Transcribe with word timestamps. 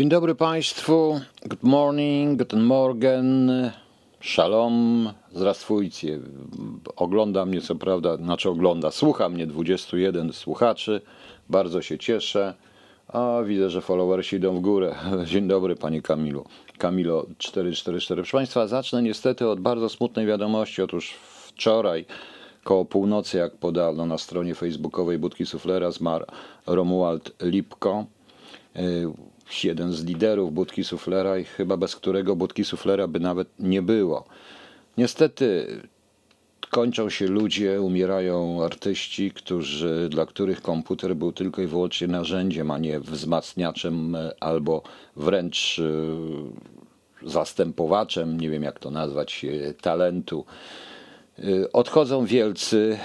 Dzień 0.00 0.08
dobry 0.08 0.34
Państwu, 0.34 1.20
good 1.46 1.62
morning, 1.62 2.38
guten 2.38 2.62
Morgen, 2.62 3.50
shalom, 4.20 5.08
zdrastwujcie. 5.32 6.18
Ogląda 6.96 7.46
mnie 7.46 7.60
co 7.60 7.74
prawda, 7.74 8.16
znaczy 8.16 8.50
ogląda, 8.50 8.90
słucha 8.90 9.28
mnie 9.28 9.46
21 9.46 10.32
słuchaczy, 10.32 11.00
bardzo 11.48 11.82
się 11.82 11.98
cieszę. 11.98 12.54
A 13.08 13.42
widzę, 13.46 13.70
że 13.70 13.80
followersi 13.80 14.36
idą 14.36 14.56
w 14.56 14.60
górę. 14.60 14.94
Dzień 15.30 15.48
dobry 15.48 15.76
Panie 15.76 16.02
Kamilu. 16.02 16.44
Kamilo 16.78 17.26
444. 17.38 18.22
Proszę 18.22 18.38
Państwa, 18.38 18.66
zacznę 18.66 19.02
niestety 19.02 19.48
od 19.48 19.60
bardzo 19.60 19.88
smutnej 19.88 20.26
wiadomości. 20.26 20.82
Otóż 20.82 21.14
wczoraj 21.46 22.04
koło 22.64 22.84
północy, 22.84 23.38
jak 23.38 23.56
podano 23.56 24.06
na 24.06 24.18
stronie 24.18 24.54
facebookowej 24.54 25.18
Budki 25.18 25.46
Suflera, 25.46 25.90
zmarł 25.90 26.24
Romuald 26.66 27.32
Lipko 27.42 28.06
jeden 29.64 29.92
z 29.92 30.04
liderów 30.04 30.52
Budki 30.54 30.84
Suflera 30.84 31.38
i 31.38 31.44
chyba 31.44 31.76
bez 31.76 31.96
którego 31.96 32.36
Budki 32.36 32.64
Suflera 32.64 33.08
by 33.08 33.20
nawet 33.20 33.48
nie 33.58 33.82
było. 33.82 34.24
Niestety 34.98 35.66
kończą 36.70 37.10
się 37.10 37.26
ludzie, 37.26 37.80
umierają 37.80 38.64
artyści, 38.64 39.30
którzy, 39.30 40.08
dla 40.10 40.26
których 40.26 40.62
komputer 40.62 41.16
był 41.16 41.32
tylko 41.32 41.62
i 41.62 41.66
wyłącznie 41.66 42.06
narzędziem, 42.06 42.70
a 42.70 42.78
nie 42.78 43.00
wzmacniaczem 43.00 44.16
albo 44.40 44.82
wręcz 45.16 45.78
e, 45.78 47.28
zastępowaczem, 47.28 48.40
nie 48.40 48.50
wiem 48.50 48.62
jak 48.62 48.78
to 48.78 48.90
nazwać, 48.90 49.44
e, 49.44 49.74
talentu. 49.74 50.44
E, 51.38 51.72
odchodzą 51.72 52.26
wielcy, 52.26 52.98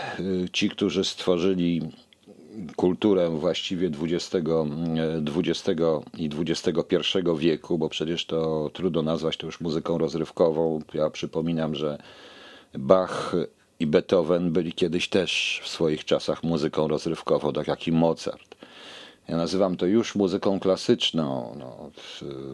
ci, 0.54 0.70
którzy 0.70 1.04
stworzyli 1.04 1.82
kulturę 2.76 3.30
właściwie 3.30 3.88
XX, 3.88 4.36
XX 5.36 5.82
i 6.18 6.30
XXI 6.40 7.18
wieku, 7.38 7.78
bo 7.78 7.90
przecież 7.90 8.26
to 8.26 8.70
trudno 8.74 9.02
nazwać 9.02 9.38
to 9.38 9.46
już 9.46 9.62
muzyką 9.62 9.98
rozrywkową. 9.98 10.82
Ja 10.94 11.10
przypominam, 11.10 11.76
że 11.76 11.98
Bach 12.74 13.36
i 13.80 13.88
Beethoven 13.88 14.52
byli 14.52 14.74
kiedyś 14.74 15.10
też 15.10 15.62
w 15.64 15.68
swoich 15.68 16.06
czasach 16.06 16.44
muzyką 16.44 16.88
rozrywkową, 16.88 17.54
tak 17.54 17.68
jak 17.68 17.88
i 17.88 17.92
Mozart. 17.92 18.56
Ja 19.28 19.38
nazywam 19.38 19.78
to 19.78 19.86
już 19.86 20.16
muzyką 20.16 20.60
klasyczną. 20.60 21.56
No, 21.60 21.90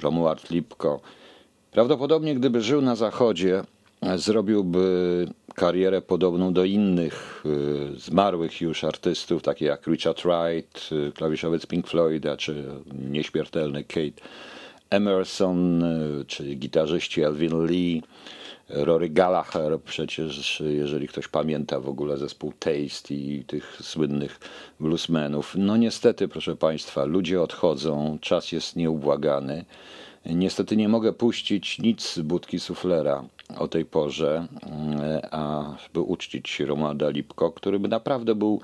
Romuald 0.01 0.49
Lipko. 0.49 0.99
Prawdopodobnie 1.71 2.35
gdyby 2.35 2.61
żył 2.61 2.81
na 2.81 2.95
zachodzie, 2.95 3.63
zrobiłby 4.15 5.27
karierę 5.55 6.01
podobną 6.01 6.53
do 6.53 6.65
innych 6.65 7.43
y, 7.45 7.99
zmarłych 7.99 8.61
już 8.61 8.83
artystów, 8.83 9.43
takich 9.43 9.67
jak 9.67 9.87
Richard 9.87 10.21
Wright, 10.23 10.89
y, 10.91 11.11
klawiszowiec 11.11 11.65
Pink 11.65 11.87
Floyda, 11.87 12.37
czy 12.37 12.65
nieśmiertelny 13.09 13.83
Kate 13.83 14.21
Emerson, 14.89 15.83
y, 15.83 16.25
czy 16.25 16.55
gitarzyści 16.55 17.21
Elvin 17.21 17.65
Lee, 17.65 18.03
Rory 18.69 19.09
Gallagher, 19.09 19.79
przecież 19.81 20.63
jeżeli 20.65 21.07
ktoś 21.07 21.27
pamięta 21.27 21.79
w 21.79 21.89
ogóle 21.89 22.17
zespół 22.17 22.53
Taste 22.59 23.13
i 23.13 23.43
tych 23.47 23.77
słynnych 23.81 24.39
bluesmenów. 24.79 25.55
No 25.57 25.77
niestety, 25.77 26.27
proszę 26.27 26.55
Państwa, 26.55 27.05
ludzie 27.05 27.41
odchodzą, 27.41 28.17
czas 28.21 28.51
jest 28.51 28.75
nieubłagany. 28.75 29.65
Niestety 30.25 30.77
nie 30.77 30.89
mogę 30.89 31.13
puścić 31.13 31.79
nic 31.79 32.13
z 32.13 32.19
budki 32.19 32.59
suflera 32.59 33.23
o 33.57 33.67
tej 33.67 33.85
porze, 33.85 34.47
mm, 34.63 35.01
a 35.31 35.75
by 35.93 35.99
uczcić 35.99 36.59
Romualda 36.59 37.09
Lipko, 37.09 37.51
który 37.51 37.79
by 37.79 37.87
naprawdę 37.87 38.35
był 38.35 38.61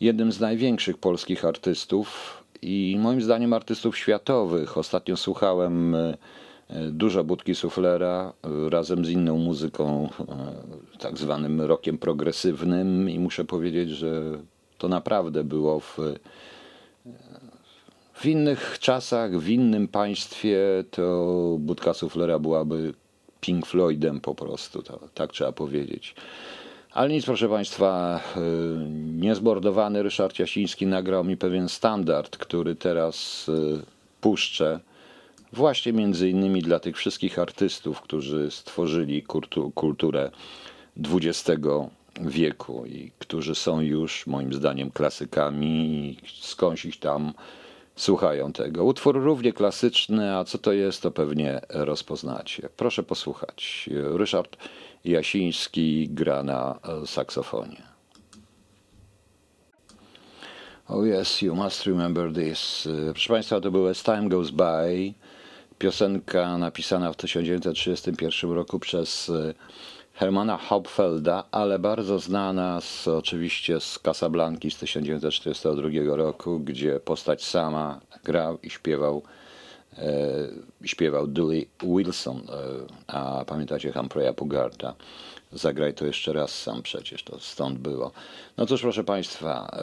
jednym 0.00 0.32
z 0.32 0.40
największych 0.40 0.98
polskich 0.98 1.44
artystów 1.44 2.38
i 2.62 2.96
moim 3.00 3.22
zdaniem 3.22 3.52
artystów 3.52 3.98
światowych. 3.98 4.78
Ostatnio 4.78 5.16
słuchałem 5.16 5.94
e, 5.94 6.16
dużo 6.90 7.24
budki 7.24 7.54
suflera 7.54 8.32
e, 8.42 8.70
razem 8.70 9.04
z 9.04 9.10
inną 9.10 9.38
muzyką, 9.38 10.08
tak 10.98 11.18
zwanym 11.18 11.60
rokiem 11.60 11.98
progresywnym 11.98 13.10
i 13.10 13.18
muszę 13.18 13.44
powiedzieć, 13.44 13.90
że 13.90 14.22
to 14.78 14.88
naprawdę 14.88 15.44
było 15.44 15.80
w 15.80 15.98
w 18.14 18.26
innych 18.26 18.78
czasach, 18.80 19.38
w 19.38 19.48
innym 19.48 19.88
państwie 19.88 20.58
to 20.90 21.56
budka 21.60 21.94
suflera 21.94 22.38
byłaby 22.38 22.94
Pink 23.40 23.66
Floydem 23.66 24.20
po 24.20 24.34
prostu, 24.34 24.82
to, 24.82 25.00
tak 25.14 25.32
trzeba 25.32 25.52
powiedzieć. 25.52 26.14
Ale 26.92 27.08
nic, 27.08 27.24
proszę 27.24 27.48
Państwa, 27.48 28.20
y, 28.36 28.40
niezbordowany 29.20 30.02
Ryszard 30.02 30.38
Jasiński 30.38 30.86
nagrał 30.86 31.24
mi 31.24 31.36
pewien 31.36 31.68
standard, 31.68 32.36
który 32.36 32.74
teraz 32.74 33.48
y, 33.48 33.82
puszczę. 34.20 34.80
Właśnie 35.52 35.92
między 35.92 36.30
innymi 36.30 36.62
dla 36.62 36.78
tych 36.78 36.96
wszystkich 36.96 37.38
artystów, 37.38 38.00
którzy 38.00 38.50
stworzyli 38.50 39.22
kulturę 39.74 40.30
XX 40.96 41.60
wieku 42.20 42.86
i 42.86 43.10
którzy 43.18 43.54
są 43.54 43.80
już 43.80 44.26
moim 44.26 44.52
zdaniem 44.52 44.90
klasykami 44.90 46.16
skądś 46.40 46.84
ich 46.84 46.98
tam 46.98 47.32
słuchają 47.96 48.52
tego. 48.52 48.84
Utwór 48.84 49.22
równie 49.22 49.52
klasyczny, 49.52 50.36
a 50.36 50.44
co 50.44 50.58
to 50.58 50.72
jest, 50.72 51.02
to 51.02 51.10
pewnie 51.10 51.60
rozpoznacie. 51.68 52.68
Proszę 52.76 53.02
posłuchać. 53.02 53.90
Ryszard 53.92 54.56
Jasiński 55.04 56.08
gra 56.08 56.42
na 56.42 56.78
saksofonie. 57.06 57.82
Oh 60.88 61.06
yes, 61.06 61.42
you 61.42 61.54
must 61.54 61.86
remember 61.86 62.32
this. 62.32 62.88
Proszę 63.12 63.28
Państwa, 63.28 63.60
to 63.60 63.70
był 63.70 63.88
As 63.88 64.02
Time 64.02 64.28
Goes 64.28 64.50
By, 64.50 65.12
piosenka 65.78 66.58
napisana 66.58 67.12
w 67.12 67.16
1931 67.16 68.50
roku 68.50 68.78
przez 68.78 69.32
Hermana 70.14 70.56
Hauptfelda, 70.56 71.44
ale 71.50 71.78
bardzo 71.78 72.18
znana 72.18 72.80
z, 72.80 73.08
oczywiście 73.08 73.80
z 73.80 73.98
Casablanki 73.98 74.70
z 74.70 74.78
1942 74.78 76.16
roku, 76.16 76.60
gdzie 76.60 77.00
postać 77.00 77.44
sama 77.44 78.00
grał 78.24 78.58
i 78.62 78.70
śpiewał 78.70 79.22
e, 79.98 80.08
śpiewał 80.84 81.26
Dewey 81.26 81.68
Wilson, 81.82 82.36
e, 82.36 82.42
a 83.06 83.44
pamiętacie 83.44 83.92
Humphreya 83.92 84.34
Pugarta. 84.34 84.94
Zagraj 85.52 85.94
to 85.94 86.06
jeszcze 86.06 86.32
raz 86.32 86.62
sam 86.62 86.82
przecież, 86.82 87.22
to 87.22 87.40
stąd 87.40 87.78
było. 87.78 88.12
No 88.56 88.66
cóż, 88.66 88.80
proszę 88.80 89.04
Państwa, 89.04 89.76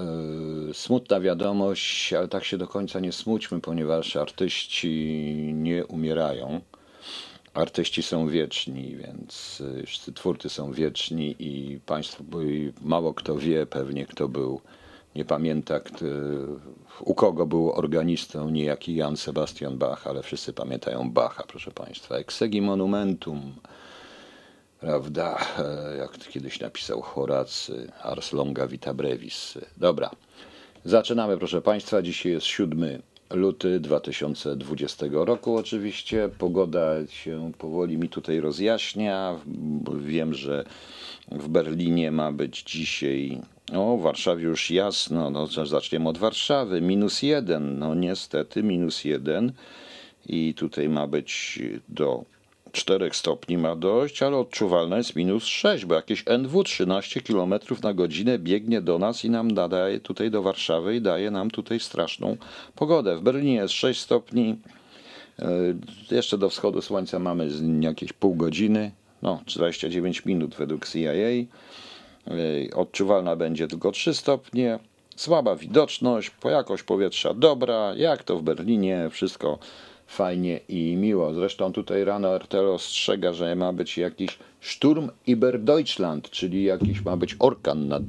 e, 0.69 0.73
smutna 0.73 1.19
wiadomość, 1.19 2.13
ale 2.13 2.27
tak 2.27 2.45
się 2.45 2.57
do 2.57 2.67
końca 2.67 2.99
nie 2.99 3.11
smućmy, 3.11 3.61
ponieważ 3.61 4.15
artyści 4.15 4.89
nie 5.53 5.85
umierają 5.85 6.61
artyści 7.53 8.03
są 8.03 8.27
wieczni, 8.27 8.95
więc 8.95 9.61
y, 9.61 9.83
wszyscy 9.85 10.13
twórcy 10.13 10.49
są 10.49 10.71
wieczni 10.71 11.35
i 11.39 11.79
państwo, 11.85 12.23
mało 12.81 13.13
kto 13.13 13.35
wie 13.35 13.65
pewnie, 13.65 14.05
kto 14.05 14.27
był, 14.27 14.61
nie 15.15 15.25
pamięta, 15.25 15.79
kto, 15.79 16.05
u 16.99 17.15
kogo 17.15 17.45
był 17.45 17.71
organistą 17.71 18.49
niejaki 18.49 18.95
Jan 18.95 19.17
Sebastian 19.17 19.77
Bach, 19.77 20.07
ale 20.07 20.23
wszyscy 20.23 20.53
pamiętają 20.53 21.11
Bacha, 21.11 21.43
proszę 21.47 21.71
państwa. 21.71 22.15
Exegi 22.15 22.61
monumentum, 22.61 23.55
prawda, 24.79 25.37
e, 25.59 25.97
jak 25.97 26.17
kiedyś 26.17 26.59
napisał 26.59 27.01
Horacy, 27.01 27.91
Ars 28.01 28.33
longa 28.33 28.67
vita 28.67 28.93
brevis. 28.93 29.57
Dobra, 29.77 30.09
zaczynamy, 30.85 31.37
proszę 31.37 31.61
państwa. 31.61 32.01
Dzisiaj 32.01 32.31
jest 32.31 32.45
7 32.45 33.01
luty 33.33 33.79
2020 33.79 35.05
roku. 35.11 35.57
Oczywiście 35.57 36.29
pogoda 36.37 37.07
się 37.07 37.51
powoli 37.57 37.97
mi 37.97 38.09
tutaj 38.09 38.39
rozjaśnia. 38.39 39.39
Wiem, 39.99 40.33
że 40.33 40.65
w 41.31 41.47
Berlinie 41.47 42.11
ma 42.11 42.31
być 42.31 42.63
dzisiaj 42.63 43.41
O, 43.73 43.97
w 43.97 44.01
Warszawie 44.01 44.43
już 44.43 44.71
jasno, 44.71 45.29
no 45.29 45.47
zaczniemy 45.47 46.09
od 46.09 46.17
Warszawy, 46.17 46.81
minus 46.81 47.21
jeden, 47.21 47.79
no 47.79 47.95
niestety 47.95 48.63
minus 48.63 49.05
jeden 49.05 49.51
i 50.25 50.53
tutaj 50.53 50.89
ma 50.89 51.07
być 51.07 51.59
do 51.89 52.25
4 52.71 53.09
stopni 53.13 53.57
ma 53.57 53.75
dojść, 53.75 54.23
ale 54.23 54.37
odczuwalne 54.37 54.97
jest 54.97 55.15
minus 55.15 55.45
6, 55.45 55.85
bo 55.85 55.95
jakieś 55.95 56.23
NW 56.27 56.63
13 56.63 57.21
km 57.21 57.53
na 57.83 57.93
godzinę 57.93 58.39
biegnie 58.39 58.81
do 58.81 58.99
nas 58.99 59.25
i 59.25 59.29
nam 59.29 59.51
nadaje 59.51 59.99
tutaj 59.99 60.31
do 60.31 60.41
Warszawy 60.41 60.95
i 60.95 61.01
daje 61.01 61.31
nam 61.31 61.51
tutaj 61.51 61.79
straszną 61.79 62.37
pogodę. 62.75 63.17
W 63.17 63.21
Berlinie 63.21 63.53
jest 63.53 63.73
6 63.73 64.01
stopni, 64.01 64.55
e, 65.39 65.49
jeszcze 66.11 66.37
do 66.37 66.49
wschodu 66.49 66.81
słońca 66.81 67.19
mamy 67.19 67.49
jakieś 67.79 68.13
pół 68.13 68.35
godziny, 68.35 68.91
no 69.21 69.41
29 69.55 70.25
minut 70.25 70.55
według 70.55 70.87
CIA. 70.87 71.11
E, 71.11 71.47
odczuwalna 72.75 73.35
będzie 73.35 73.67
tylko 73.67 73.91
3 73.91 74.13
stopnie, 74.13 74.79
słaba 75.15 75.55
widoczność, 75.55 76.31
jakość 76.45 76.83
powietrza 76.83 77.33
dobra, 77.33 77.93
jak 77.95 78.23
to 78.23 78.37
w 78.37 78.41
Berlinie, 78.41 79.09
wszystko 79.11 79.59
fajnie 80.11 80.59
i 80.69 80.95
miło. 80.95 81.33
Zresztą 81.33 81.73
tutaj 81.73 82.03
rano 82.03 82.35
RTL 82.35 82.67
ostrzega, 82.67 83.33
że 83.33 83.55
ma 83.55 83.73
być 83.73 83.97
jakiś 83.97 84.37
Sturm 84.61 85.09
über 85.27 85.59
Deutschland, 85.59 86.29
czyli 86.29 86.63
jakiś 86.63 87.05
ma 87.05 87.17
być 87.17 87.35
orkan 87.39 87.87
nad 87.87 88.03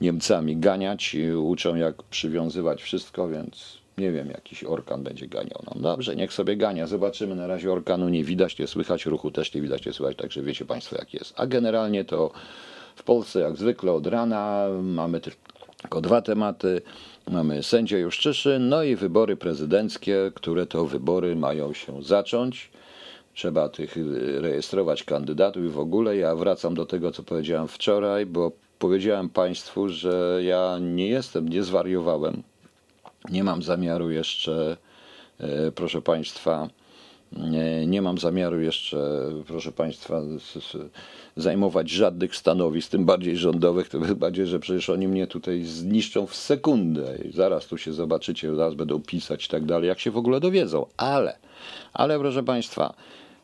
Niemcami 0.00 0.56
ganiać. 0.56 1.16
Uczą 1.42 1.76
jak 1.76 2.02
przywiązywać 2.02 2.82
wszystko, 2.82 3.28
więc 3.28 3.78
nie 3.98 4.12
wiem, 4.12 4.28
jakiś 4.28 4.64
orkan 4.64 5.02
będzie 5.02 5.26
ganiał. 5.26 5.62
No 5.74 5.80
dobrze, 5.82 6.16
niech 6.16 6.32
sobie 6.32 6.56
gania. 6.56 6.86
Zobaczymy. 6.86 7.34
Na 7.34 7.46
razie 7.46 7.72
orkanu 7.72 8.08
nie 8.08 8.24
widać, 8.24 8.58
nie 8.58 8.66
słychać, 8.66 9.06
ruchu 9.06 9.30
też 9.30 9.54
nie 9.54 9.60
widać, 9.60 9.86
nie 9.86 9.92
słychać, 9.92 10.16
także 10.16 10.42
wiecie 10.42 10.64
Państwo 10.64 10.96
jak 10.96 11.14
jest. 11.14 11.34
A 11.36 11.46
generalnie 11.46 12.04
to 12.04 12.30
w 12.96 13.02
Polsce 13.02 13.40
jak 13.40 13.56
zwykle 13.56 13.92
od 13.92 14.06
rana 14.06 14.66
mamy 14.82 15.20
tylko 15.20 16.00
dwa 16.00 16.22
tematy. 16.22 16.82
Mamy 17.30 17.62
sędzia 17.62 17.98
Juszczyszyn, 17.98 18.68
no 18.68 18.82
i 18.82 18.96
wybory 18.96 19.36
prezydenckie, 19.36 20.32
które 20.34 20.66
to 20.66 20.86
wybory 20.86 21.36
mają 21.36 21.72
się 21.72 22.02
zacząć. 22.02 22.70
Trzeba 23.34 23.68
tych 23.68 23.96
y, 23.96 24.40
rejestrować 24.40 25.04
kandydatów 25.04 25.64
i 25.64 25.68
w 25.68 25.78
ogóle. 25.78 26.16
Ja 26.16 26.36
wracam 26.36 26.74
do 26.74 26.86
tego, 26.86 27.12
co 27.12 27.22
powiedziałem 27.22 27.68
wczoraj, 27.68 28.26
bo 28.26 28.52
powiedziałem 28.78 29.28
Państwu, 29.28 29.88
że 29.88 30.40
ja 30.44 30.78
nie 30.80 31.08
jestem, 31.08 31.48
nie 31.48 31.62
zwariowałem. 31.62 32.42
Nie 33.30 33.44
mam 33.44 33.62
zamiaru 33.62 34.10
jeszcze, 34.10 34.76
y, 35.40 35.72
proszę 35.72 36.02
Państwa, 36.02 36.68
nie, 37.86 38.02
mam 38.02 38.18
zamiaru 38.18 38.60
jeszcze, 38.60 39.30
proszę 39.46 39.72
Państwa, 39.72 40.20
zajmować 41.36 41.90
żadnych 41.90 42.36
stanowisk, 42.36 42.90
tym 42.90 43.04
bardziej 43.04 43.36
rządowych, 43.36 43.88
tym 43.88 44.14
bardziej, 44.14 44.46
że 44.46 44.60
przecież 44.60 44.90
oni 44.90 45.08
mnie 45.08 45.26
tutaj 45.26 45.64
zniszczą 45.64 46.26
w 46.26 46.36
sekundę 46.36 47.18
i 47.24 47.32
zaraz 47.32 47.66
tu 47.66 47.78
się 47.78 47.92
zobaczycie, 47.92 48.54
zaraz 48.54 48.74
będą 48.74 49.00
pisać 49.00 49.46
i 49.46 49.48
tak 49.48 49.64
dalej, 49.64 49.88
jak 49.88 50.00
się 50.00 50.10
w 50.10 50.16
ogóle 50.16 50.40
dowiedzą. 50.40 50.86
Ale, 50.96 51.38
ale 51.92 52.18
proszę 52.18 52.42
Państwa, 52.42 52.94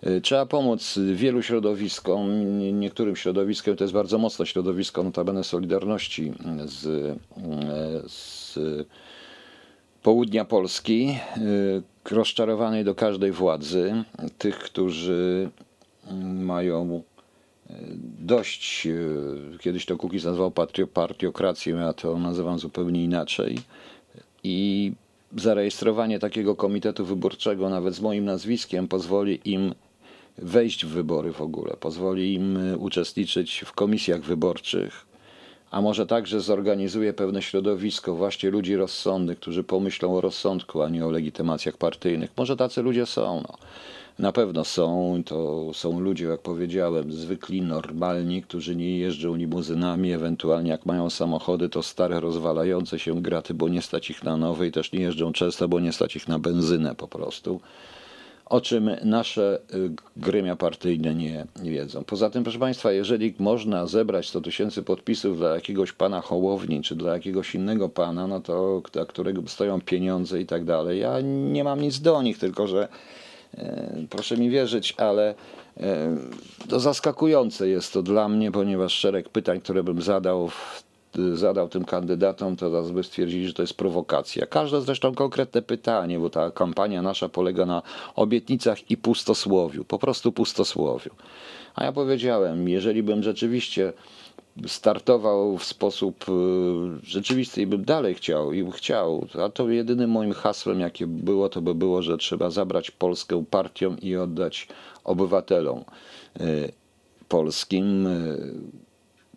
y, 0.06 0.20
Trzeba 0.20 0.46
pomóc 0.46 0.99
wielu 1.14 1.43
środowiskom. 1.43 2.31
Niektórym 2.81 3.17
środowiskiem 3.17 3.76
to 3.76 3.85
jest 3.85 3.94
bardzo 3.94 4.19
mocne 4.19 4.46
środowisko, 4.46 5.02
notabene 5.02 5.44
Solidarności 5.44 6.32
z, 6.67 6.87
y, 6.87 7.19
z 8.08 8.58
południa 10.02 10.44
Polski, 10.44 11.19
y, 11.37 11.82
rozczarowanej 12.11 12.85
do 12.85 12.95
każdej 12.95 13.33
władzy, 13.33 14.05
tych, 14.39 14.59
którzy 14.59 15.51
mają 16.35 17.03
y, 17.71 17.75
dość, 18.19 18.87
y, 18.87 19.59
kiedyś 19.61 19.87
to 19.87 19.97
Kukiz 19.97 20.25
nazwał 20.25 20.53
partiokracją, 20.93 21.77
ja 21.77 21.93
to 21.93 22.19
nazywam 22.19 22.59
zupełnie 22.59 23.05
inaczej. 23.05 23.59
I 24.45 24.93
zarejestrowanie 25.37 26.19
takiego 26.19 26.57
komitetu 26.57 27.05
wyborczego, 27.05 27.69
nawet 27.69 27.95
z 27.95 28.01
moim 28.01 28.25
nazwiskiem, 28.25 28.89
pozwoli 28.89 29.41
im 29.45 29.75
wejść 30.39 30.87
w 30.87 30.89
wybory 30.89 31.33
w 31.33 31.41
ogóle, 31.41 31.77
pozwoli 31.81 32.35
im 32.35 32.59
uczestniczyć 32.79 33.65
w 33.67 33.73
komisjach 33.73 34.21
wyborczych, 34.21 35.08
a 35.70 35.81
może 35.81 36.06
także 36.06 36.41
zorganizuje 36.41 37.12
pewne 37.12 37.43
środowisko 37.43 38.15
właśnie 38.15 38.50
ludzi 38.50 38.76
rozsądnych, 38.76 39.41
którzy 39.41 39.65
pomyślą 39.65 40.17
o 40.17 40.20
rozsądku, 40.20 40.82
a 40.82 40.88
nie 40.88 41.06
o 41.06 41.11
legitymacjach 41.11 41.76
partyjnych. 41.76 42.31
Może 42.37 42.56
tacy 42.56 42.82
ludzie 42.82 43.06
są. 43.06 43.43
No. 43.49 43.55
Na 44.19 44.32
pewno 44.32 44.65
są, 44.65 45.23
to 45.26 45.70
są 45.75 46.00
ludzie, 46.00 46.25
jak 46.25 46.41
powiedziałem, 46.41 47.12
zwykli, 47.12 47.62
normalni, 47.62 48.43
którzy 48.43 48.76
nie 48.76 48.99
jeżdżą 48.99 49.35
limuzynami, 49.35 50.12
ewentualnie 50.12 50.70
jak 50.70 50.87
mają 50.87 51.11
samochody, 51.11 51.69
to 51.69 51.82
stare, 51.82 52.21
rozwalające 52.21 52.99
się 52.99 53.23
graty, 53.23 53.55
bo 53.55 53.69
nie 53.69 53.82
stać 53.82 54.11
ich 54.11 54.23
na 54.25 54.37
nowe 54.37 54.67
i 54.67 54.73
też 54.73 54.93
nie 54.93 55.00
jeżdżą 55.00 55.32
często, 55.32 55.69
bo 55.69 55.81
nie 55.81 55.93
stać 55.93 56.17
ich 56.17 56.29
na 56.29 56.38
benzynę 56.38 56.94
po 56.94 57.09
prostu 57.09 57.61
o 58.49 58.61
czym 58.61 58.91
nasze 59.05 59.61
y, 59.75 59.91
gremia 60.17 60.56
partyjne 60.56 61.15
nie, 61.15 61.47
wiedzą. 61.62 62.05
Poza 62.05 62.31
tym, 62.31 62.43
proszę 62.43 62.59
Państwa, 62.59 62.93
jeżeli 62.93 63.35
można 63.39 63.87
zebrać 63.87 64.29
100 64.29 64.41
tysięcy 64.41 64.83
podpisów 64.83 65.39
dla 65.39 65.55
jakiegoś 65.55 65.93
pana 65.93 66.21
Hołowni, 66.21 66.83
czy 66.83 66.97
dla 66.97 67.12
jakiegoś 67.12 67.55
innego 67.55 67.89
pana, 67.89 68.27
no 68.27 68.41
to 68.41 68.83
dla 68.93 69.06
którego 69.06 69.43
stoją 69.47 69.81
pieniądze 69.81 70.41
i 70.41 70.47
tak 70.47 70.65
dalej, 70.65 71.00
ja 71.00 71.21
nie 71.23 71.65
mam 71.65 71.81
nic 71.81 72.00
do 72.00 72.23
nich, 72.23 72.39
tylko 72.39 72.67
że 72.67 72.89
e, 73.59 73.93
proszę 74.11 74.37
mi 74.37 74.50
wierzyć, 74.50 74.95
ale 74.97 75.35
e, 75.77 76.17
to 76.69 76.81
zaskakujące 76.81 77.69
jest 77.69 77.93
to 77.93 78.03
dla 78.03 78.29
mnie, 78.29 78.53
ponieważ 78.53 78.93
szereg 78.93 79.29
pytań, 79.29 79.61
które 79.61 79.83
bym 79.83 80.03
zadał 80.03 80.49
w 80.49 80.88
zadał 81.35 81.69
tym 81.69 81.85
kandydatom, 81.85 82.57
to 82.57 82.71
zaraz 82.71 82.91
by 82.91 83.03
stwierdzili, 83.03 83.47
że 83.47 83.53
to 83.53 83.63
jest 83.63 83.75
prowokacja. 83.75 84.47
Każde 84.47 84.81
zresztą 84.81 85.15
konkretne 85.15 85.63
pytanie, 85.63 86.19
bo 86.19 86.31
ta 86.31 86.51
kampania 86.51 87.03
nasza 87.03 87.29
polega 87.29 87.67
na 87.67 87.83
obietnicach 88.17 88.91
i 88.91 88.97
pustosłowiu, 88.97 89.85
po 89.85 89.99
prostu 89.99 90.33
pustosłowiu. 90.33 91.11
A 91.75 91.85
ja 91.85 91.93
powiedziałem, 91.93 92.69
jeżeli 92.69 93.03
bym 93.03 93.23
rzeczywiście 93.23 93.93
startował 94.67 95.59
w 95.59 95.65
sposób 95.65 96.25
e, 96.29 96.33
rzeczywisty 97.03 97.63
i 97.63 97.67
bym 97.67 97.85
dalej 97.85 98.15
chciał 98.15 98.53
i 98.53 98.71
chciał, 98.73 99.27
a 99.45 99.49
to 99.49 99.69
jedynym 99.69 100.11
moim 100.11 100.33
hasłem, 100.33 100.81
jakie 100.81 101.07
było, 101.07 101.49
to 101.49 101.61
by 101.61 101.75
było, 101.75 102.03
że 102.03 102.19
trzeba 102.19 102.51
zabrać 102.51 102.91
Polskę 102.91 103.45
partiom 103.51 104.01
i 104.01 104.17
oddać 104.17 104.69
obywatelom 105.05 105.85
e, 106.41 106.45
polskim 107.29 108.07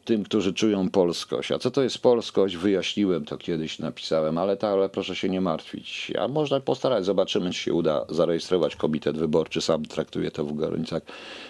tym, 0.06 0.24
którzy 0.24 0.54
czują 0.54 0.90
polskość. 0.90 1.52
A 1.52 1.60
co 1.60 1.72
to 1.72 1.84
jest 1.84 1.98
polskość? 1.98 2.58
Wyjaśniłem 2.58 3.26
to 3.26 3.38
kiedyś, 3.38 3.80
napisałem, 3.80 4.38
ale, 4.38 4.58
ta, 4.58 4.70
ale 4.70 4.90
proszę 4.90 5.16
się 5.16 5.30
nie 5.30 5.42
martwić. 5.42 6.12
A 6.20 6.28
można 6.28 6.60
postarać, 6.60 7.06
zobaczymy, 7.06 7.52
czy 7.52 7.60
się 7.60 7.74
uda 7.74 8.06
zarejestrować 8.10 8.76
komitet 8.76 9.18
wyborczy. 9.18 9.62
Sam 9.62 9.86
traktuję 9.86 10.32
to 10.32 10.46
w 10.46 10.54
granicach 10.54 11.04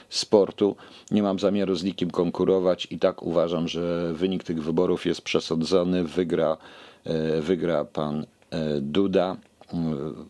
sportu. 0.10 0.75
Nie 1.12 1.24
mam 1.24 1.39
zamiaru 1.39 1.75
z 1.75 1.84
nikim 1.84 2.12
konkurować 2.12 2.88
i 2.91 3.00
tak 3.00 3.24
uważam, 3.24 3.67
że 3.67 4.13
wynik 4.13 4.43
tych 4.43 4.63
wyborów 4.63 5.05
jest 5.05 5.22
przesądzony. 5.22 6.03
Wygra, 6.03 6.58
e, 7.03 7.41
wygra 7.41 7.86
pan 7.86 8.25
e, 8.51 8.81
Duda 8.81 9.38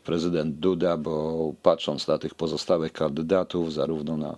prezydent 0.04 0.56
Duda, 0.56 0.98
bo 0.98 1.54
patrząc 1.64 2.08
na 2.08 2.18
tych 2.18 2.36
pozostałych 2.36 2.94
kandydatów, 2.94 3.74
zarówno 3.74 4.18
na 4.18 4.38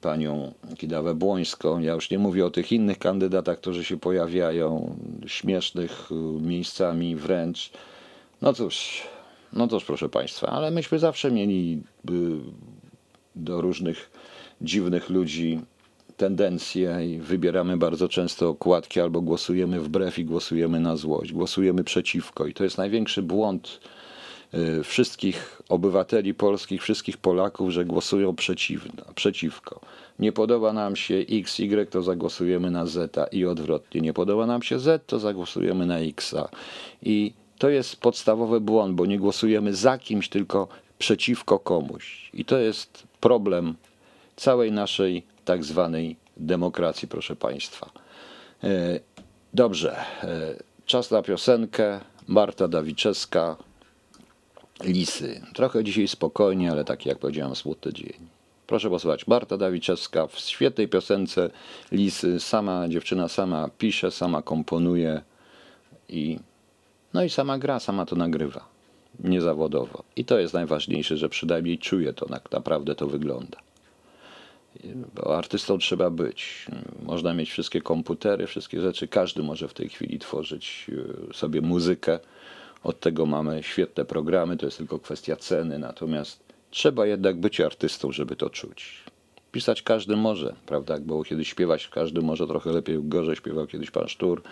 panią 0.00 0.52
Kidawę 0.78 1.14
Błońską. 1.14 1.80
Ja 1.80 1.92
już 1.92 2.10
nie 2.10 2.18
mówię 2.18 2.46
o 2.46 2.50
tych 2.50 2.72
innych 2.72 2.98
kandydatach, 2.98 3.58
którzy 3.58 3.84
się 3.84 3.96
pojawiają, 3.96 4.96
śmiesznych 5.26 6.08
e, 6.10 6.14
miejscami 6.42 7.16
wręcz. 7.16 7.70
No 8.42 8.52
cóż, 8.52 9.02
no 9.52 9.68
cóż, 9.68 9.84
proszę 9.84 10.08
Państwa, 10.08 10.46
ale 10.46 10.70
myśmy 10.70 10.98
zawsze 10.98 11.30
mieli 11.30 11.82
e, 12.08 12.12
do 13.36 13.60
różnych 13.60 14.10
dziwnych 14.62 15.10
ludzi 15.10 15.60
tendencje 16.16 16.98
i 17.06 17.18
wybieramy 17.18 17.76
bardzo 17.76 18.08
często 18.08 18.48
okładki 18.48 19.00
albo 19.00 19.20
głosujemy 19.20 19.80
wbrew 19.80 20.18
i 20.18 20.24
głosujemy 20.24 20.80
na 20.80 20.96
złość, 20.96 21.32
głosujemy 21.32 21.84
przeciwko. 21.84 22.46
I 22.46 22.54
to 22.54 22.64
jest 22.64 22.78
największy 22.78 23.22
błąd 23.22 23.80
wszystkich 24.84 25.62
obywateli 25.68 26.34
polskich, 26.34 26.82
wszystkich 26.82 27.16
Polaków, 27.16 27.70
że 27.70 27.84
głosują 27.84 28.34
przeciwko. 29.14 29.80
Nie 30.18 30.32
podoba 30.32 30.72
nam 30.72 30.96
się 30.96 31.14
X, 31.14 31.60
Y, 31.60 31.90
to 31.90 32.02
zagłosujemy 32.02 32.70
na 32.70 32.86
Z 32.86 33.16
i 33.32 33.46
odwrotnie. 33.46 34.00
Nie 34.00 34.12
podoba 34.12 34.46
nam 34.46 34.62
się 34.62 34.78
Z, 34.78 35.06
to 35.06 35.18
zagłosujemy 35.18 35.86
na 35.86 35.98
X. 35.98 36.34
I 37.02 37.32
to 37.58 37.68
jest 37.68 37.96
podstawowy 37.96 38.60
błąd, 38.60 38.94
bo 38.94 39.06
nie 39.06 39.18
głosujemy 39.18 39.74
za 39.74 39.98
kimś, 39.98 40.28
tylko 40.28 40.68
przeciwko 40.98 41.58
komuś. 41.58 42.30
I 42.34 42.44
to 42.44 42.58
jest 42.58 43.02
problem 43.20 43.74
całej 44.36 44.72
naszej 44.72 45.22
tak 45.44 45.64
zwanej 45.64 46.16
demokracji, 46.36 47.08
proszę 47.08 47.36
Państwa. 47.36 47.90
Y, 48.64 49.00
dobrze, 49.54 49.96
y, 50.24 50.26
czas 50.86 51.10
na 51.10 51.22
piosenkę. 51.22 52.00
Marta 52.26 52.68
Dawiczewska, 52.68 53.56
Lisy. 54.82 55.40
Trochę 55.54 55.84
dzisiaj 55.84 56.08
spokojnie, 56.08 56.70
ale 56.70 56.84
taki 56.84 57.08
jak 57.08 57.18
powiedziałem 57.18 57.56
smutny 57.56 57.92
dzień. 57.92 58.28
Proszę 58.66 58.90
posłuchać. 58.90 59.26
Marta 59.26 59.56
Dawiczewska 59.56 60.26
w 60.26 60.38
świetnej 60.38 60.88
piosence 60.88 61.50
Lisy. 61.92 62.40
Sama 62.40 62.88
dziewczyna 62.88 63.28
sama 63.28 63.68
pisze, 63.78 64.10
sama 64.10 64.42
komponuje 64.42 65.22
i 66.08 66.38
no 67.14 67.24
i 67.24 67.30
sama 67.30 67.58
gra, 67.58 67.80
sama 67.80 68.06
to 68.06 68.16
nagrywa. 68.16 68.64
Niezawodowo. 69.24 70.02
I 70.16 70.24
to 70.24 70.38
jest 70.38 70.54
najważniejsze, 70.54 71.16
że 71.16 71.28
przynajmniej 71.28 71.78
czuje 71.78 72.12
to, 72.12 72.26
jak 72.30 72.52
naprawdę 72.52 72.94
to 72.94 73.06
wygląda. 73.06 73.58
Bo 75.14 75.38
artystą 75.38 75.78
trzeba 75.78 76.10
być. 76.10 76.66
Można 77.02 77.34
mieć 77.34 77.50
wszystkie 77.50 77.80
komputery, 77.80 78.46
wszystkie 78.46 78.80
rzeczy. 78.80 79.08
Każdy 79.08 79.42
może 79.42 79.68
w 79.68 79.74
tej 79.74 79.88
chwili 79.88 80.18
tworzyć 80.18 80.90
e, 81.30 81.34
sobie 81.34 81.60
muzykę. 81.60 82.18
Od 82.84 83.00
tego 83.00 83.26
mamy 83.26 83.62
świetne 83.62 84.04
programy, 84.04 84.56
to 84.56 84.66
jest 84.66 84.78
tylko 84.78 84.98
kwestia 84.98 85.36
ceny. 85.36 85.78
Natomiast 85.78 86.40
trzeba 86.70 87.06
jednak 87.06 87.36
być 87.36 87.60
artystą, 87.60 88.12
żeby 88.12 88.36
to 88.36 88.50
czuć. 88.50 89.04
Pisać 89.52 89.82
każdy 89.82 90.16
może, 90.16 90.54
prawda? 90.66 90.98
Było 91.00 91.24
kiedyś 91.24 91.48
śpiewać, 91.48 91.88
każdy 91.88 92.20
może 92.22 92.46
trochę 92.46 92.72
lepiej, 92.72 92.98
gorzej 93.02 93.36
śpiewał 93.36 93.66
kiedyś 93.66 93.90
pan 93.90 94.08
Sztur. 94.08 94.42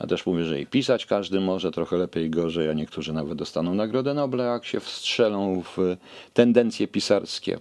Ja 0.00 0.06
też 0.06 0.26
mówię, 0.26 0.44
że 0.44 0.60
i 0.60 0.66
pisać 0.66 1.06
każdy 1.06 1.40
może 1.40 1.70
trochę 1.70 1.96
lepiej, 1.96 2.30
gorzej, 2.30 2.70
a 2.70 2.72
niektórzy 2.72 3.12
nawet 3.12 3.38
dostaną 3.38 3.74
Nagrodę 3.74 4.14
Nobla, 4.14 4.44
jak 4.44 4.64
się 4.64 4.80
wstrzelą 4.80 5.62
w 5.62 5.96
tendencje 6.34 6.88
pisarskie. 6.88 7.58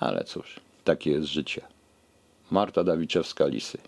Ale 0.00 0.24
cóż, 0.24 0.60
takie 0.84 1.10
jest 1.10 1.26
życie. 1.26 1.62
Marta 2.50 2.84
Dawiczewska-Lisy. 2.84 3.78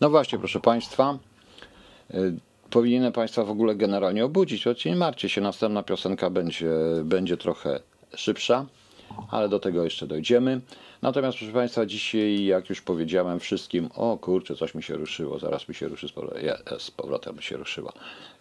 No 0.00 0.10
właśnie, 0.10 0.38
proszę 0.38 0.60
Państwa, 0.60 1.18
y, 2.14 2.34
powinienem 2.70 3.12
Państwa 3.12 3.44
w 3.44 3.50
ogóle 3.50 3.74
generalnie 3.74 4.24
obudzić, 4.24 4.64
choć 4.64 4.84
nie 4.84 4.96
martwcie 4.96 5.28
się, 5.28 5.40
następna 5.40 5.82
piosenka 5.82 6.30
będzie, 6.30 6.70
będzie 7.04 7.36
trochę 7.36 7.80
szybsza, 8.16 8.66
ale 9.30 9.48
do 9.48 9.58
tego 9.58 9.84
jeszcze 9.84 10.06
dojdziemy. 10.06 10.60
Natomiast 11.02 11.38
proszę 11.38 11.52
Państwa, 11.52 11.86
dzisiaj, 11.86 12.44
jak 12.44 12.68
już 12.68 12.82
powiedziałem 12.82 13.40
wszystkim, 13.40 13.88
o 13.94 14.18
kurczę, 14.18 14.54
coś 14.54 14.74
mi 14.74 14.82
się 14.82 14.96
ruszyło, 14.96 15.38
zaraz 15.38 15.68
mi 15.68 15.74
się 15.74 15.88
ruszy 15.88 16.08
z 16.08 16.12
powrotem, 16.12 16.46
ja, 16.46 16.78
z 16.78 16.90
powrotem 16.90 17.40
się 17.40 17.56
ruszyło. 17.56 17.92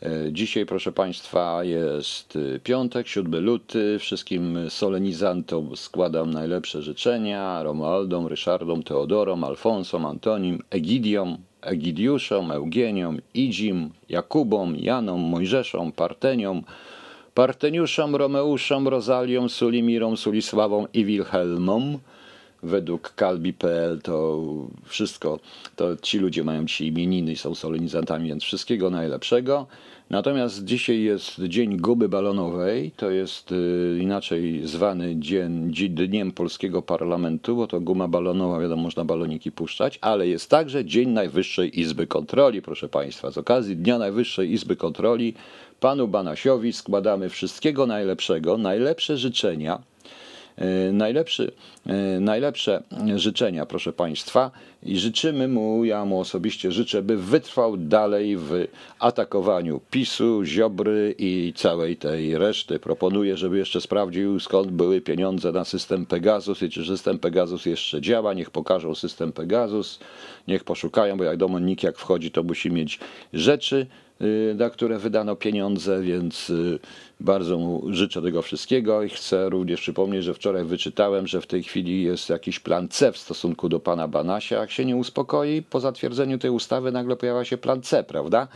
E, 0.03 0.09
Dzisiaj, 0.31 0.65
proszę 0.65 0.91
Państwa, 0.91 1.63
jest 1.63 2.35
y, 2.35 2.59
piątek, 2.63 3.07
7 3.07 3.43
luty. 3.43 3.99
Wszystkim 3.99 4.69
solenizantom 4.69 5.77
składam 5.77 6.31
najlepsze 6.31 6.81
życzenia. 6.81 7.63
Romualdom, 7.63 8.27
Ryszardom, 8.27 8.83
Teodorom, 8.83 9.43
Alfonsom, 9.43 10.05
Antonim, 10.05 10.63
Egidiom, 10.69 11.37
Egidiuszom, 11.67 12.51
Eugeniom, 12.51 13.17
Idzim, 13.33 13.89
Jakubom, 14.09 14.75
Janom, 14.79 15.21
Mojżeszom, 15.21 15.91
Parteniom, 15.91 16.63
Parteniuszom, 17.33 18.15
Romeuszom, 18.15 18.87
Rozalią, 18.87 19.49
Sulimirom, 19.49 20.17
Sulisławą 20.17 20.87
i 20.93 21.05
Wilhelmom. 21.05 21.99
Według 22.63 23.13
kalbi.pl 23.15 23.99
to 24.03 24.43
wszystko, 24.85 25.39
to 25.75 25.95
ci 26.01 26.19
ludzie 26.19 26.43
mają 26.43 26.65
dzisiaj 26.65 26.87
imieniny 26.87 27.31
i 27.31 27.35
są 27.35 27.55
solenizantami, 27.55 28.27
więc 28.29 28.43
wszystkiego 28.43 28.89
najlepszego. 28.89 29.67
Natomiast 30.09 30.63
dzisiaj 30.63 31.01
jest 31.01 31.41
Dzień 31.43 31.77
Guby 31.77 32.09
Balonowej, 32.09 32.91
to 32.91 33.11
jest 33.11 33.51
y, 33.51 33.97
inaczej 34.01 34.61
zwany 34.67 35.15
dzień, 35.19 35.71
dzi- 35.73 35.89
Dniem 35.89 36.31
Polskiego 36.31 36.81
Parlamentu, 36.81 37.55
bo 37.55 37.67
to 37.67 37.79
guma 37.81 38.07
balonowa, 38.07 38.59
wiadomo, 38.59 38.83
można 38.83 39.05
baloniki 39.05 39.51
puszczać, 39.51 39.99
ale 40.01 40.27
jest 40.27 40.49
także 40.49 40.85
Dzień 40.85 41.09
Najwyższej 41.09 41.79
Izby 41.79 42.07
Kontroli, 42.07 42.61
proszę 42.61 42.89
Państwa. 42.89 43.31
Z 43.31 43.37
okazji 43.37 43.75
Dnia 43.75 43.97
Najwyższej 43.97 44.51
Izby 44.51 44.75
Kontroli 44.75 45.33
panu 45.79 46.07
Banasiowi 46.07 46.73
składamy 46.73 47.29
wszystkiego 47.29 47.85
najlepszego, 47.85 48.57
najlepsze 48.57 49.17
życzenia. 49.17 49.79
E, 50.57 50.91
Najlepszy, 50.91 51.51
e, 51.85 52.19
najlepsze 52.19 52.83
życzenia, 53.15 53.65
proszę 53.65 53.93
Państwa, 53.93 54.51
i 54.83 54.97
życzymy 54.97 55.47
mu, 55.47 55.85
ja 55.85 56.05
mu 56.05 56.19
osobiście 56.19 56.71
życzę, 56.71 57.01
by 57.01 57.17
wytrwał 57.17 57.77
dalej 57.77 58.37
w 58.37 58.67
atakowaniu 58.99 59.81
PiSu, 59.91 60.43
Ziobry 60.45 61.15
i 61.17 61.53
całej 61.55 61.97
tej 61.97 62.37
reszty. 62.37 62.79
Proponuję, 62.79 63.37
żeby 63.37 63.57
jeszcze 63.57 63.81
sprawdził, 63.81 64.39
skąd 64.39 64.71
były 64.71 65.01
pieniądze 65.01 65.51
na 65.51 65.65
system 65.65 66.05
Pegasus 66.05 66.63
i 66.63 66.69
czy 66.69 66.85
system 66.85 67.19
Pegasus 67.19 67.65
jeszcze 67.65 68.01
działa. 68.01 68.33
Niech 68.33 68.49
pokażą 68.49 68.95
system 68.95 69.31
Pegasus, 69.31 69.99
niech 70.47 70.63
poszukają, 70.63 71.17
bo 71.17 71.23
jak 71.23 71.37
do 71.37 71.59
NIK 71.59 71.83
jak 71.83 71.97
wchodzi, 71.97 72.31
to 72.31 72.43
musi 72.43 72.71
mieć 72.71 72.99
rzeczy, 73.33 73.87
na 74.55 74.69
które 74.69 74.99
wydano 74.99 75.35
pieniądze, 75.35 76.01
więc 76.01 76.49
y, 76.49 76.79
bardzo 77.19 77.57
mu 77.57 77.83
życzę 77.89 78.21
tego 78.21 78.41
wszystkiego 78.41 79.03
i 79.03 79.09
chcę 79.09 79.49
również 79.49 79.81
przypomnieć, 79.81 80.23
że 80.23 80.33
wczoraj 80.33 80.65
wyczytałem, 80.65 81.27
że 81.27 81.41
w 81.41 81.47
tej 81.47 81.63
chwili 81.63 82.03
jest 82.03 82.29
jakiś 82.29 82.59
plan 82.59 82.87
C 82.87 83.11
w 83.11 83.17
stosunku 83.17 83.69
do 83.69 83.79
pana 83.79 84.07
Banasia. 84.07 84.59
Jak 84.59 84.71
się 84.71 84.85
nie 84.85 84.95
uspokoi, 84.95 85.61
po 85.61 85.79
zatwierdzeniu 85.79 86.37
tej 86.37 86.51
ustawy 86.51 86.91
nagle 86.91 87.15
pojawia 87.15 87.45
się 87.45 87.57
plan 87.57 87.81
C, 87.81 88.03
prawda? 88.03 88.47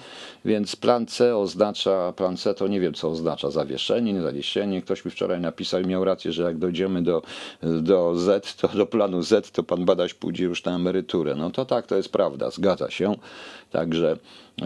Więc 0.45 0.75
plan 0.75 1.05
C 1.05 1.37
oznacza, 1.37 2.13
plan 2.13 2.37
C 2.37 2.53
to 2.53 2.67
nie 2.67 2.79
wiem 2.79 2.93
co 2.93 3.09
oznacza, 3.09 3.51
zawieszenie, 3.51 4.13
nie 4.13 4.21
zawieszenie. 4.21 4.81
Ktoś 4.81 5.05
mi 5.05 5.11
wczoraj 5.11 5.41
napisał 5.41 5.81
i 5.81 5.85
miał 5.85 6.05
rację, 6.05 6.31
że 6.31 6.43
jak 6.43 6.57
dojdziemy 6.57 7.01
do, 7.01 7.21
do 7.63 8.15
Z, 8.15 8.55
to 8.55 8.67
do 8.67 8.85
planu 8.85 9.21
Z, 9.21 9.51
to 9.51 9.63
pan 9.63 9.85
Badaś 9.85 10.13
pójdzie 10.13 10.43
już 10.43 10.63
na 10.63 10.75
emeryturę. 10.75 11.35
No 11.35 11.51
to 11.51 11.65
tak, 11.65 11.87
to 11.87 11.95
jest 11.95 12.09
prawda, 12.09 12.49
zgadza 12.49 12.91
się. 12.91 13.15
Także 13.71 14.17
e, 14.61 14.65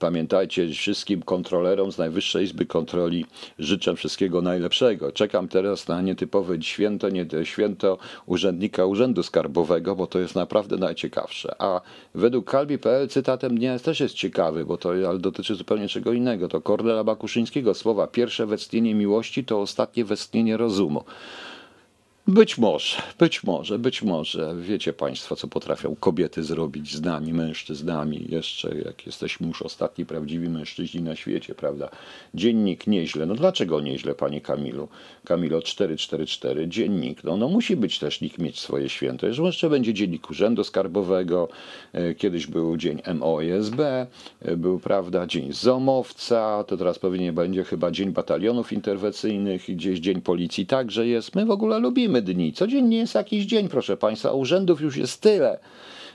Pamiętajcie, 0.00 0.68
wszystkim 0.68 1.22
kontrolerom 1.22 1.92
z 1.92 1.98
Najwyższej 1.98 2.44
Izby 2.44 2.66
Kontroli 2.66 3.26
życzę 3.58 3.96
wszystkiego 3.96 4.42
najlepszego. 4.42 5.12
Czekam 5.12 5.48
teraz 5.48 5.88
na 5.88 6.02
nietypowe 6.02 6.62
święto, 6.62 7.08
nie 7.08 7.26
święto 7.44 7.98
urzędnika 8.26 8.86
Urzędu 8.86 9.22
Skarbowego, 9.22 9.96
bo 9.96 10.06
to 10.06 10.18
jest 10.18 10.34
naprawdę 10.34 10.76
najciekawsze. 10.76 11.54
A 11.58 11.80
według 12.14 12.50
Kalbi.pl 12.50 13.08
cytatem 13.08 13.58
dnia 13.58 13.78
też 13.78 14.00
jest 14.00 14.14
ciekawy, 14.14 14.64
bo 14.64 14.76
to 14.76 14.90
ale 14.90 15.18
dotyczy 15.18 15.54
zupełnie 15.54 15.88
czego 15.88 16.12
innego. 16.12 16.48
To 16.48 16.60
Kornela 16.60 17.04
Bakuszyńskiego 17.04 17.74
słowa 17.74 18.06
pierwsze 18.06 18.46
westchnienie 18.46 18.94
miłości 18.94 19.44
to 19.44 19.60
ostatnie 19.60 20.04
westchnienie 20.04 20.56
rozumu. 20.56 21.04
Być 22.30 22.58
może, 22.58 23.02
być 23.18 23.42
może, 23.42 23.78
być 23.78 24.02
może. 24.02 24.54
Wiecie 24.60 24.92
Państwo, 24.92 25.36
co 25.36 25.48
potrafią 25.48 25.96
kobiety 25.96 26.42
zrobić 26.44 26.96
z 26.96 27.02
nami, 27.02 27.32
mężczyznami. 27.32 28.26
Jeszcze 28.28 28.78
jak 28.78 29.06
jesteśmy 29.06 29.48
już 29.48 29.62
ostatni 29.62 30.06
prawdziwi 30.06 30.48
mężczyźni 30.48 31.02
na 31.02 31.16
świecie, 31.16 31.54
prawda? 31.54 31.88
Dziennik 32.34 32.86
nieźle. 32.86 33.26
No 33.26 33.34
dlaczego 33.34 33.80
nieźle, 33.80 34.14
Panie 34.14 34.40
Kamilu? 34.40 34.88
Kamilo 35.24 35.62
444, 35.62 36.68
dziennik. 36.68 37.24
No, 37.24 37.36
no 37.36 37.48
musi 37.48 37.76
być 37.76 37.98
też 37.98 38.20
nikt 38.20 38.38
mieć 38.38 38.60
swoje 38.60 38.88
święto. 38.88 39.26
Jeszcze 39.26 39.70
będzie 39.70 39.94
dziennik 39.94 40.30
Urzędu 40.30 40.64
Skarbowego, 40.64 41.48
e, 41.92 42.14
kiedyś 42.14 42.46
był 42.46 42.76
dzień 42.76 43.02
MOSB, 43.14 43.80
e, 43.80 44.56
był, 44.56 44.78
prawda, 44.78 45.26
dzień 45.26 45.52
ZOMowca, 45.52 46.64
to 46.64 46.76
teraz 46.76 46.98
pewnie 46.98 47.32
będzie 47.32 47.64
chyba 47.64 47.90
dzień 47.90 48.10
batalionów 48.10 48.72
interwencyjnych 48.72 49.62
gdzieś 49.68 50.00
dzień 50.00 50.20
policji 50.20 50.66
także 50.66 51.06
jest. 51.06 51.34
My 51.34 51.46
w 51.46 51.50
ogóle 51.50 51.78
lubimy 51.78 52.19
dni. 52.22 52.52
Codziennie 52.52 52.98
jest 52.98 53.14
jakiś 53.14 53.44
dzień, 53.44 53.68
proszę 53.68 53.96
Państwa. 53.96 54.32
Urzędów 54.32 54.80
już 54.80 54.96
jest 54.96 55.20
tyle, 55.20 55.58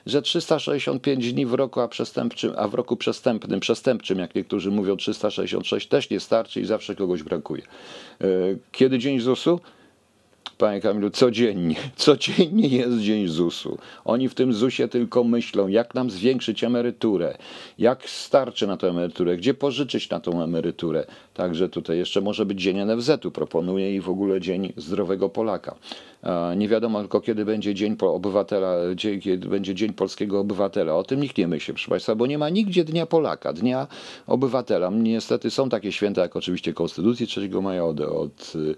że 0.05 0.21
365 0.21 1.33
dni 1.33 1.45
w 1.45 1.53
roku, 1.53 1.81
a, 1.81 1.87
przestępczym, 1.87 2.53
a 2.57 2.67
w 2.67 2.73
roku 2.73 2.97
przestępnym, 2.97 3.59
przestępczym, 3.59 4.19
jak 4.19 4.35
niektórzy 4.35 4.71
mówią, 4.71 4.97
366 4.97 5.87
też 5.87 6.09
nie 6.09 6.19
starczy 6.19 6.61
i 6.61 6.65
zawsze 6.65 6.95
kogoś 6.95 7.23
brakuje. 7.23 7.61
E, 8.21 8.25
Kiedy 8.71 8.99
dzień 8.99 9.19
ZUS-u? 9.19 9.59
Panie 10.57 10.81
Kamilu, 10.81 11.09
codziennie, 11.09 11.75
codziennie 11.95 12.67
jest 12.67 12.99
dzień 12.99 13.27
ZUS-u. 13.27 13.77
Oni 14.05 14.29
w 14.29 14.35
tym 14.35 14.53
ZUS-ie 14.53 14.87
tylko 14.87 15.23
myślą, 15.23 15.67
jak 15.67 15.95
nam 15.95 16.09
zwiększyć 16.09 16.63
emeryturę, 16.63 17.37
jak 17.79 18.09
starczy 18.09 18.67
na 18.67 18.77
tę 18.77 18.87
emeryturę, 18.87 19.37
gdzie 19.37 19.53
pożyczyć 19.53 20.09
na 20.09 20.19
tą 20.19 20.43
emeryturę. 20.43 21.05
Także 21.33 21.69
tutaj 21.69 21.97
jeszcze 21.97 22.21
może 22.21 22.45
być 22.45 22.61
dzień 22.61 22.77
NFZ-u, 22.85 23.31
proponuję 23.31 23.95
i 23.95 24.01
w 24.01 24.09
ogóle 24.09 24.41
dzień 24.41 24.73
zdrowego 24.77 25.29
Polaka. 25.29 25.75
A 26.25 26.53
Nie 26.53 26.67
wiadomo 26.67 26.99
tylko, 26.99 27.21
kiedy 27.21 27.45
będzie 27.45 27.73
dzień 27.73 27.95
obywatela, 27.99 28.75
kiedy 29.21 29.49
będzie 29.49 29.75
dzień 29.75 29.93
polskiego 29.93 30.39
obywatela. 30.39 30.95
O 30.95 31.03
tym 31.03 31.21
nikt 31.21 31.37
nie 31.37 31.47
myśli, 31.47 31.73
proszę 31.73 31.89
Państwa, 31.89 32.15
bo 32.15 32.27
nie 32.27 32.37
ma 32.37 32.49
nigdzie 32.49 32.83
Dnia 32.83 33.05
Polaka, 33.05 33.53
Dnia 33.53 33.87
Obywatela. 34.27 34.89
Niestety 34.89 35.51
są 35.51 35.69
takie 35.69 35.91
święta, 35.91 36.21
jak 36.21 36.35
oczywiście 36.35 36.73
Konstytucji 36.73 37.27
3 37.27 37.49
maja 37.61 37.85
od, 37.85 37.99
od 37.99 38.53
y, 38.55 38.75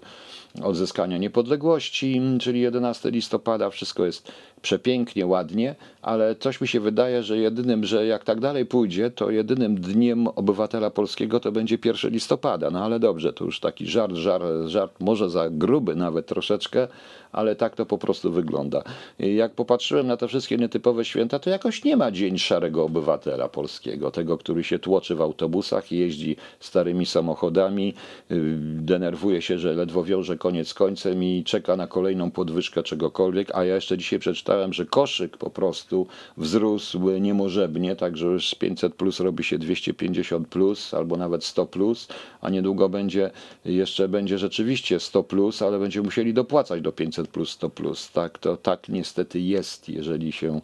odzyskania 0.62 1.18
niepodległości, 1.18 2.20
czyli 2.40 2.60
11 2.60 3.10
listopada, 3.10 3.70
wszystko 3.70 4.06
jest 4.06 4.32
przepięknie, 4.62 5.26
ładnie, 5.26 5.74
ale 6.02 6.36
coś 6.36 6.60
mi 6.60 6.68
się 6.68 6.80
wydaje, 6.80 7.22
że 7.22 7.38
jedynym, 7.38 7.84
że 7.84 8.06
jak 8.06 8.24
tak 8.24 8.40
dalej 8.40 8.66
pójdzie, 8.66 9.10
to 9.10 9.30
jedynym 9.30 9.74
dniem 9.74 10.26
obywatela 10.26 10.90
polskiego 10.90 11.40
to 11.40 11.52
będzie 11.52 11.78
1 11.84 12.10
listopada. 12.10 12.70
No 12.70 12.84
ale 12.84 13.00
dobrze, 13.00 13.32
to 13.32 13.44
już 13.44 13.60
taki 13.60 13.86
żart, 13.86 14.14
żart, 14.14 14.44
żart 14.66 15.00
może 15.00 15.30
za 15.30 15.50
gruby 15.50 15.94
nawet 15.94 16.26
troszeczkę, 16.26 16.88
ale 17.32 17.56
tak 17.56 17.76
to 17.76 17.86
po 17.86 17.98
prostu 17.98 18.32
wygląda. 18.32 18.82
Jak 19.18 19.52
popatrzyłem 19.52 20.06
na 20.06 20.16
te 20.16 20.28
wszystkie 20.28 20.56
nietypowe 20.56 21.04
święta, 21.04 21.38
to 21.38 21.50
jakoś 21.50 21.84
nie 21.84 21.96
ma 21.96 22.10
dzień 22.10 22.38
szarego 22.38 22.84
obywatela 22.84 23.48
polskiego, 23.48 24.10
tego, 24.10 24.38
który 24.38 24.64
się 24.64 24.78
tłoczy 24.78 25.14
w 25.14 25.20
autobusach, 25.20 25.92
jeździ 25.92 26.36
starymi 26.60 27.06
samochodami, 27.06 27.94
yy, 28.30 28.56
denerwuje 28.60 29.42
się, 29.42 29.58
że 29.58 29.72
ledwo 29.72 30.04
wiąże 30.04 30.36
koniec 30.36 30.74
końcem 30.74 31.24
i 31.24 31.44
czeka 31.44 31.76
na 31.76 31.86
kolejną 31.86 32.30
podwyżkę 32.30 32.82
czegokolwiek, 32.82 33.50
a 33.54 33.64
ja 33.64 33.74
jeszcze 33.74 33.98
dzisiaj 33.98 34.18
przeczytałem, 34.18 34.47
że 34.70 34.86
koszyk 34.86 35.36
po 35.36 35.50
prostu 35.50 36.06
wzrósł 36.36 37.10
niemożebnie, 37.20 37.96
także 37.96 38.26
już 38.26 38.54
500 38.54 38.94
plus 38.94 39.20
robi 39.20 39.44
się 39.44 39.58
250 39.58 40.48
plus 40.48 40.94
albo 40.94 41.16
nawet 41.16 41.44
100 41.44 41.66
plus, 41.66 42.08
a 42.40 42.50
niedługo 42.50 42.88
będzie 42.88 43.30
jeszcze 43.64 44.08
będzie 44.08 44.38
rzeczywiście 44.38 45.00
100 45.00 45.22
plus, 45.22 45.62
ale 45.62 45.78
będziemy 45.78 46.04
musieli 46.04 46.34
dopłacać 46.34 46.80
do 46.82 46.92
500 46.92 47.08
500 47.08 47.28
plus 47.28 47.50
100 47.50 47.70
plus. 47.70 48.10
Tak, 48.10 48.38
to 48.38 48.56
tak 48.56 48.88
niestety 48.88 49.40
jest, 49.40 49.88
jeżeli 49.88 50.32
się 50.32 50.60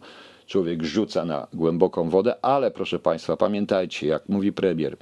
człowiek 0.47 0.83
rzuca 0.83 1.25
na 1.25 1.47
głęboką 1.53 2.09
wodę, 2.09 2.35
ale 2.41 2.71
proszę 2.71 2.99
Państwa, 2.99 3.37
pamiętajcie, 3.37 4.07
jak 4.07 4.29
mówi 4.29 4.53
premier, 4.53 4.97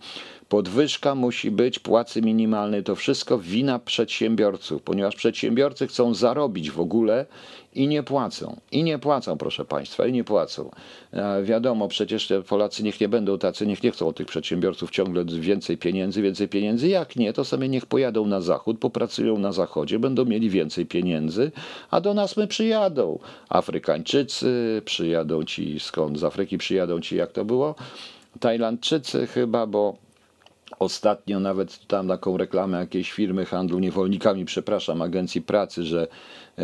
podwyżka 0.49 1.15
musi 1.15 1.51
być 1.51 1.79
płacy 1.79 2.21
minimalnej. 2.21 2.83
To 2.83 2.95
wszystko 2.95 3.37
wina 3.37 3.79
przedsiębiorców, 3.79 4.81
ponieważ 4.81 5.15
przedsiębiorcy 5.15 5.87
chcą 5.87 6.13
zarobić 6.13 6.71
w 6.71 6.79
ogóle 6.79 7.25
i 7.75 7.87
nie 7.87 8.03
płacą. 8.03 8.59
I 8.71 8.83
nie 8.83 8.99
płacą, 8.99 9.37
proszę 9.37 9.65
Państwa, 9.65 10.07
i 10.07 10.11
nie 10.11 10.23
płacą. 10.23 10.71
E, 11.11 11.43
wiadomo, 11.43 11.87
przecież 11.87 12.33
Polacy 12.47 12.83
niech 12.83 13.01
nie 13.01 13.09
będą 13.09 13.37
tacy, 13.37 13.67
niech 13.67 13.83
nie 13.83 13.91
chcą 13.91 14.07
od 14.07 14.15
tych 14.15 14.27
przedsiębiorców 14.27 14.91
ciągle 14.91 15.25
więcej 15.25 15.77
pieniędzy, 15.77 16.21
więcej 16.21 16.47
pieniędzy. 16.47 16.87
Jak 16.87 17.15
nie, 17.15 17.33
to 17.33 17.45
sobie 17.45 17.69
niech 17.69 17.85
pojadą 17.85 18.25
na 18.25 18.41
zachód, 18.41 18.79
popracują 18.79 19.37
na 19.37 19.51
zachodzie, 19.51 19.99
będą 19.99 20.25
mieli 20.25 20.49
więcej 20.49 20.85
pieniędzy, 20.85 21.51
a 21.91 22.01
do 22.01 22.13
nas 22.13 22.37
my 22.37 22.47
przyjadą. 22.47 23.19
Afrykańczycy, 23.49 24.81
przyjadą 24.85 25.43
ci 25.43 25.79
skąd 25.79 26.19
z 26.19 26.23
Afryki, 26.23 26.57
przyjadą 26.57 27.01
ci, 27.01 27.15
jak 27.15 27.31
to 27.31 27.45
było? 27.45 27.75
Tajlandczycy 28.39 29.27
chyba, 29.27 29.67
bo 29.67 29.97
Ostatnio 30.79 31.39
nawet 31.39 31.87
tam 31.87 32.07
taką 32.07 32.37
reklamę 32.37 32.77
jakiejś 32.77 33.11
firmy 33.11 33.45
handlu 33.45 33.79
niewolnikami, 33.79 34.45
przepraszam, 34.45 35.01
agencji 35.01 35.41
pracy, 35.41 35.83
że 35.83 36.07
e, 36.57 36.63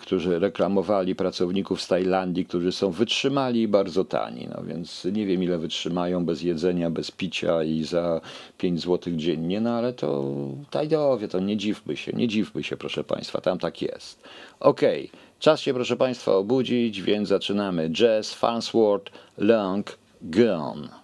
którzy 0.00 0.38
reklamowali 0.38 1.14
pracowników 1.14 1.82
z 1.82 1.88
Tajlandii, 1.88 2.44
którzy 2.44 2.72
są 2.72 2.90
wytrzymali 2.90 3.62
i 3.62 3.68
bardzo 3.68 4.04
tani. 4.04 4.48
No 4.56 4.62
więc 4.64 5.04
nie 5.12 5.26
wiem 5.26 5.42
ile 5.42 5.58
wytrzymają 5.58 6.24
bez 6.24 6.42
jedzenia, 6.42 6.90
bez 6.90 7.10
picia 7.10 7.64
i 7.64 7.84
za 7.84 8.20
5 8.58 8.80
zł 8.80 9.12
dziennie, 9.16 9.60
no 9.60 9.70
ale 9.70 9.92
to 9.92 10.24
Tajdowie, 10.70 11.28
to 11.28 11.40
nie 11.40 11.56
dziwmy 11.56 11.96
się, 11.96 12.12
nie 12.12 12.28
dziwmy 12.28 12.62
się 12.62 12.76
proszę 12.76 13.04
Państwa, 13.04 13.40
tam 13.40 13.58
tak 13.58 13.82
jest. 13.82 14.22
Okej, 14.60 15.06
okay. 15.06 15.20
czas 15.38 15.60
się 15.60 15.74
proszę 15.74 15.96
Państwa 15.96 16.32
obudzić, 16.32 17.02
więc 17.02 17.28
zaczynamy. 17.28 17.90
Jazz, 17.90 18.34
Farnsworth, 18.34 19.12
Long, 19.38 19.98
Gone. 20.22 20.99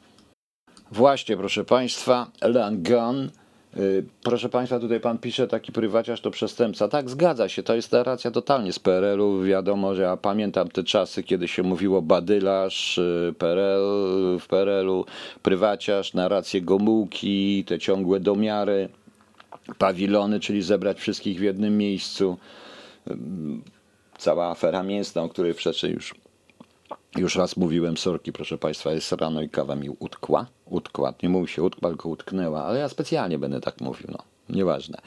Właśnie, 0.92 1.36
proszę 1.36 1.64
Państwa, 1.64 2.26
Elan 2.40 2.82
Gunn. 2.82 3.30
Y, 3.76 4.04
proszę 4.22 4.48
Państwa, 4.48 4.80
tutaj 4.80 5.00
Pan 5.00 5.18
pisze, 5.18 5.48
taki 5.48 5.72
prywaciarz 5.72 6.20
to 6.20 6.30
przestępca. 6.30 6.88
Tak, 6.88 7.10
zgadza 7.10 7.48
się, 7.48 7.62
to 7.62 7.74
jest 7.74 7.92
narracja 7.92 8.30
totalnie 8.30 8.72
z 8.72 8.78
PRL-u. 8.78 9.42
Wiadomo, 9.42 9.94
że 9.94 10.02
ja 10.02 10.16
pamiętam 10.16 10.68
te 10.68 10.84
czasy, 10.84 11.22
kiedy 11.22 11.48
się 11.48 11.62
mówiło 11.62 12.02
badylarz 12.02 12.98
y, 12.98 13.34
PRL, 13.38 14.38
w 14.40 14.46
PRL-u, 14.48 15.04
prywaciarz, 15.42 16.14
narracje 16.14 16.62
Gomułki, 16.62 17.64
te 17.64 17.78
ciągłe 17.78 18.20
domiary, 18.20 18.88
pawilony, 19.78 20.40
czyli 20.40 20.62
zebrać 20.62 20.98
wszystkich 20.98 21.38
w 21.38 21.42
jednym 21.42 21.78
miejscu. 21.78 22.38
Cała 24.18 24.50
afera 24.50 24.82
mięsna, 24.82 25.22
o 25.22 25.28
której 25.28 25.54
wcześniej 25.54 25.92
już 25.92 26.14
już 27.16 27.36
raz 27.36 27.56
mówiłem, 27.56 27.96
sorki, 27.96 28.32
proszę 28.32 28.58
Państwa, 28.58 28.92
jest 28.92 29.12
rano 29.12 29.42
i 29.42 29.48
kawa 29.48 29.76
mi 29.76 29.90
utkła. 29.90 30.46
Utkła, 30.64 31.14
nie 31.22 31.28
mówi 31.28 31.48
się 31.48 31.62
utkła, 31.62 31.88
tylko 31.88 32.08
utknęła, 32.08 32.64
ale 32.64 32.78
ja 32.78 32.88
specjalnie 32.88 33.38
będę 33.38 33.60
tak 33.60 33.80
mówił. 33.80 34.08
No 34.12 34.35
nieważne. 34.48 34.98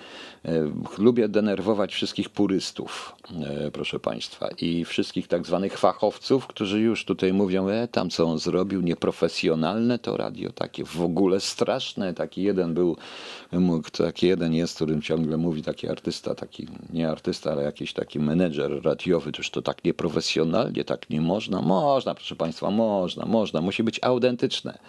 E, 0.45 0.71
lubię 0.97 1.29
denerwować 1.29 1.93
wszystkich 1.93 2.29
purystów, 2.29 3.15
e, 3.45 3.71
proszę 3.71 3.99
Państwa, 3.99 4.49
i 4.61 4.85
wszystkich 4.85 5.27
tak 5.27 5.45
zwanych 5.45 5.77
fachowców, 5.77 6.47
którzy 6.47 6.79
już 6.79 7.05
tutaj 7.05 7.33
mówią, 7.33 7.67
e, 7.67 7.87
tam 7.87 8.09
co 8.09 8.25
on 8.25 8.39
zrobił, 8.39 8.81
nieprofesjonalne 8.81 9.99
to 9.99 10.17
radio, 10.17 10.51
takie 10.51 10.85
w 10.85 11.01
ogóle 11.01 11.39
straszne. 11.39 12.13
Taki 12.13 12.43
jeden 12.43 12.73
był, 12.73 12.97
taki 13.97 14.27
jeden 14.27 14.53
jest, 14.53 14.75
którym 14.75 15.01
ciągle 15.01 15.37
mówi 15.37 15.63
taki 15.63 15.89
artysta, 15.89 16.35
taki 16.35 16.67
nie 16.93 17.09
artysta, 17.09 17.51
ale 17.51 17.63
jakiś 17.63 17.93
taki 17.93 18.19
menedżer 18.19 18.83
radiowy, 18.83 19.31
toż 19.31 19.49
to 19.49 19.61
tak 19.61 19.83
nieprofesjonalnie, 19.83 20.83
tak 20.83 21.09
nie 21.09 21.21
można. 21.21 21.61
Można, 21.61 22.15
proszę 22.15 22.35
Państwa, 22.35 22.71
można, 22.71 23.25
można, 23.25 23.61
musi 23.61 23.83
być 23.83 23.99
autentyczne 24.03 24.79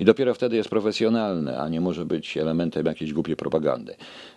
i 0.00 0.04
dopiero 0.04 0.34
wtedy 0.34 0.56
jest 0.56 0.68
profesjonalne, 0.68 1.58
a 1.58 1.68
nie 1.68 1.80
może 1.80 2.04
być 2.04 2.36
elementem 2.36 2.86
jakiejś 2.86 3.12
głupiej 3.12 3.36
propagandy. 3.36 3.94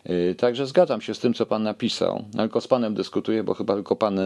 Y, 0.09 0.35
także 0.37 0.67
zgadzam 0.67 1.01
się 1.01 1.13
z 1.13 1.19
tym, 1.19 1.33
co 1.33 1.45
pan 1.45 1.63
napisał. 1.63 2.23
Tylko 2.37 2.61
z 2.61 2.67
panem 2.67 2.93
dyskutuję, 2.93 3.43
bo 3.43 3.53
chyba 3.53 3.73
tylko 3.73 3.95
pan 3.95 4.19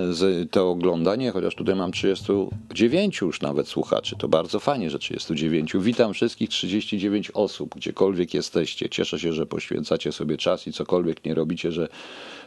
to 0.52 0.69
ogląda. 0.69 1.15
Nie, 1.15 1.32
chociaż 1.32 1.56
tutaj 1.56 1.76
mam 1.76 1.91
39 1.91 3.22
już 3.22 3.41
nawet 3.41 3.67
słuchaczy. 3.67 4.15
To 4.17 4.28
bardzo 4.28 4.60
fajnie, 4.60 4.89
że 4.89 5.00
39. 5.00 5.74
Witam 5.80 6.13
wszystkich 6.13 6.50
39 6.50 7.32
osób, 7.34 7.76
gdziekolwiek 7.76 8.34
jesteście. 8.34 8.89
Cieszę 8.89 9.19
się, 9.19 9.34
że 9.34 9.46
poświęcacie 9.46 10.12
sobie 10.12 10.38
czas 10.38 10.67
i 10.67 10.74
cokolwiek 10.74 11.26
nie 11.26 11.34
robicie, 11.34 11.72
że 11.72 11.88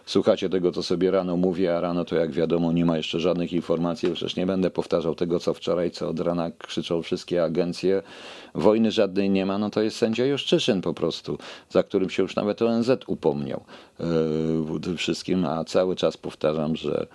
słuchacie 0.06 0.48
tego, 0.48 0.72
co 0.72 0.82
sobie 0.82 1.10
rano 1.10 1.36
mówię, 1.36 1.76
a 1.76 1.80
rano 1.80 2.04
to 2.04 2.16
jak 2.16 2.30
wiadomo 2.30 2.72
nie 2.72 2.84
ma 2.84 2.96
jeszcze 2.96 3.20
żadnych 3.20 3.52
informacji. 3.52 4.10
Przecież 4.10 4.36
nie 4.36 4.46
będę 4.46 4.70
powtarzał 4.70 5.14
tego, 5.14 5.40
co 5.40 5.54
wczoraj, 5.54 5.90
co 5.90 6.08
od 6.08 6.20
rana 6.20 6.50
krzyczą 6.58 7.02
wszystkie 7.02 7.44
agencje. 7.44 8.02
Wojny 8.76 8.90
żadnej 8.90 9.30
nie 9.30 9.46
ma, 9.46 9.58
no 9.58 9.70
to 9.70 9.82
jest 9.82 9.96
sędzia 9.96 10.24
Juszczyszyn 10.24 10.80
po 10.80 10.94
prostu, 10.94 11.38
za 11.70 11.82
którym 11.82 12.10
się 12.10 12.22
już 12.22 12.36
nawet 12.36 12.62
ONZ 12.62 12.90
upomniał 13.06 13.64
yy, 14.80 14.96
wszystkim, 14.96 15.44
a 15.44 15.64
cały 15.64 15.96
czas 15.96 16.16
powtarzam, 16.16 16.76
że 16.76 17.06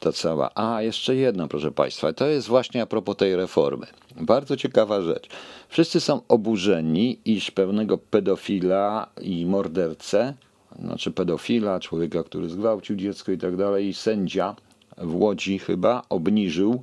ta 0.00 0.12
cała. 0.12 0.50
A, 0.54 0.82
jeszcze 0.82 1.14
jedno, 1.14 1.48
proszę 1.48 1.70
Państwa, 1.70 2.12
to 2.12 2.26
jest 2.26 2.48
właśnie 2.48 2.82
a 2.82 2.86
propos 2.86 3.16
tej 3.16 3.36
reformy. 3.36 3.86
Bardzo 4.20 4.56
ciekawa 4.56 5.00
rzecz. 5.00 5.28
Wszyscy 5.68 6.00
są 6.00 6.20
oburzeni, 6.28 7.18
iż 7.24 7.50
pewnego 7.50 7.98
pedofila 7.98 9.08
i 9.20 9.46
mordercę 9.46 10.34
znaczy 10.82 11.10
pedofila, 11.10 11.80
człowieka, 11.80 12.24
który 12.24 12.48
zgwałcił 12.48 12.96
dziecko 12.96 13.32
i 13.32 13.38
tak 13.38 13.56
dalej, 13.56 13.86
i 13.86 13.94
sędzia 13.94 14.56
w 14.98 15.14
Łodzi 15.14 15.58
chyba 15.58 16.02
obniżył 16.08 16.82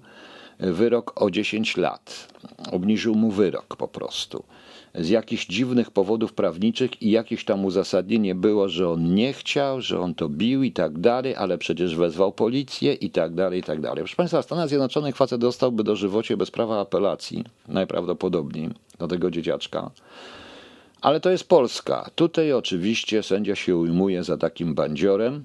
wyrok 0.59 1.21
o 1.21 1.31
10 1.31 1.77
lat. 1.77 2.27
Obniżył 2.71 3.15
mu 3.15 3.31
wyrok 3.31 3.75
po 3.75 3.87
prostu. 3.87 4.43
Z 4.95 5.09
jakichś 5.09 5.45
dziwnych 5.45 5.91
powodów 5.91 6.33
prawniczych 6.33 7.01
i 7.01 7.11
jakieś 7.11 7.45
tam 7.45 7.65
uzasadnienie 7.65 8.35
było, 8.35 8.69
że 8.69 8.89
on 8.89 9.15
nie 9.15 9.33
chciał, 9.33 9.81
że 9.81 9.99
on 9.99 10.15
to 10.15 10.29
bił 10.29 10.63
i 10.63 10.71
tak 10.71 10.99
dalej, 10.99 11.35
ale 11.35 11.57
przecież 11.57 11.95
wezwał 11.95 12.31
policję 12.31 12.93
i 12.93 13.09
tak 13.09 13.35
dalej, 13.35 13.59
i 13.59 13.63
tak 13.63 13.81
dalej. 13.81 13.97
Proszę 13.97 14.15
Państwa, 14.15 14.41
w 14.41 14.45
Stanach 14.45 14.69
Zjednoczonych 14.69 15.15
facet 15.15 15.41
dostałby 15.41 15.83
dożywocie 15.83 16.37
bez 16.37 16.51
prawa 16.51 16.81
apelacji, 16.81 17.43
najprawdopodobniej, 17.67 18.69
do 18.99 19.07
tego 19.07 19.31
dzieciaczka. 19.31 19.91
Ale 21.01 21.19
to 21.19 21.29
jest 21.29 21.49
Polska. 21.49 22.09
Tutaj 22.15 22.53
oczywiście 22.53 23.23
sędzia 23.23 23.55
się 23.55 23.77
ujmuje 23.77 24.23
za 24.23 24.37
takim 24.37 24.75
bandziorem 24.75 25.43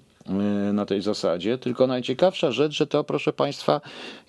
na 0.73 0.87
tej 0.87 1.03
zasadzie, 1.03 1.59
tylko 1.59 1.87
najciekawsza 1.87 2.53
rzecz, 2.53 2.73
że 2.73 2.87
to, 2.87 3.05
proszę 3.05 3.33
Państwa, 3.33 3.81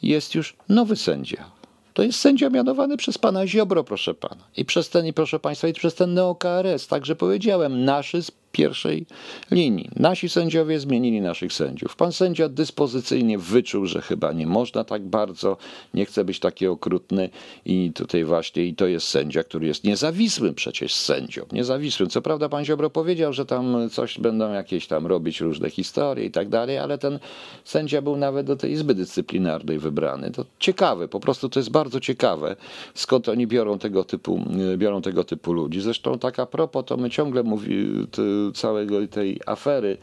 jest 0.02 0.36
już 0.36 0.56
nowy 0.70 0.96
sędzia. 0.96 1.52
To 1.94 2.04
jest 2.04 2.20
sędzia 2.20 2.50
mianowany 2.50 2.98
przez 2.98 3.18
pana 3.18 3.48
Ziobro, 3.48 3.84
proszę 3.84 4.14
pana. 4.14 4.44
I 4.58 4.66
przez 4.66 4.90
ten, 4.90 5.06
i 5.06 5.14
proszę 5.14 5.40
państwa, 5.40 5.68
i 5.68 5.74
przez 5.74 5.96
ten 5.96 6.14
neokRS. 6.14 6.88
Także 6.88 7.16
powiedziałem, 7.16 7.86
naszy 7.86 8.24
z 8.24 8.32
pierwszej 8.52 9.06
linii. 9.52 9.90
Nasi 9.96 10.30
sędziowie 10.30 10.80
zmienili 10.80 11.22
naszych 11.22 11.54
sędziów. 11.54 11.96
Pan 11.96 12.12
sędzia 12.12 12.50
dyspozycyjnie 12.50 13.38
wyczuł, 13.38 13.86
że 13.86 14.02
chyba 14.02 14.34
nie 14.34 14.48
można 14.48 14.84
tak 14.84 15.02
bardzo, 15.02 15.58
nie 15.94 16.06
chce 16.06 16.26
być 16.26 16.40
taki 16.40 16.68
okrutny 16.68 17.30
i 17.66 17.92
tutaj 17.96 18.24
właśnie, 18.24 18.66
i 18.66 18.76
to 18.76 18.88
jest 18.88 19.08
sędzia, 19.08 19.44
który 19.44 19.68
jest 19.68 19.84
niezawisłym 19.84 20.54
przecież 20.54 20.96
sędzią. 20.96 21.46
Niezawisłym. 21.52 22.10
Co 22.10 22.22
prawda 22.22 22.50
pan 22.50 22.66
Ziobro 22.66 22.90
powiedział, 22.90 23.34
że 23.34 23.46
tam 23.46 23.90
coś 23.90 24.20
będą 24.20 24.54
jakieś 24.54 24.88
tam 24.88 25.08
robić 25.08 25.42
różne 25.42 25.70
historie 25.70 26.26
i 26.26 26.32
tak 26.32 26.50
dalej, 26.50 26.78
ale 26.78 26.98
ten 26.98 27.20
sędzia 27.64 28.02
był 28.02 28.16
nawet 28.16 28.46
do 28.48 28.56
tej 28.56 28.72
Izby 28.72 28.96
Dyscyplinarnej 28.96 29.80
wybrany. 29.80 30.32
To 30.32 30.46
ciekawe, 30.60 31.08
po 31.08 31.20
prostu 31.20 31.50
to 31.50 31.60
jest 31.60 31.72
bardzo 31.72 32.00
ciekawe, 32.00 32.56
skąd 32.94 33.30
oni 33.30 33.48
biorą 33.48 33.80
tego 33.80 34.04
typu, 34.04 34.42
biorą 34.78 35.02
tego 35.02 35.24
typu 35.24 35.54
ludzi. 35.54 35.82
Zresztą 35.82 36.20
tak 36.20 36.40
a 36.40 36.46
propos, 36.46 36.86
to 36.86 36.98
my 36.98 37.10
ciągle 37.10 37.44
mówimy, 37.44 38.08
całego 38.56 39.08
tej 39.08 39.40
afery 39.46 39.98